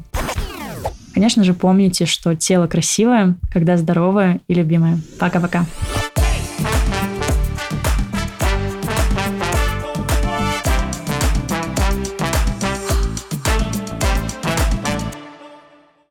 Конечно 1.16 1.44
же, 1.44 1.54
помните, 1.54 2.04
что 2.04 2.36
тело 2.36 2.66
красивое, 2.66 3.36
когда 3.50 3.78
здоровое 3.78 4.40
и 4.48 4.52
любимое. 4.52 4.98
Пока-пока. 5.18 5.64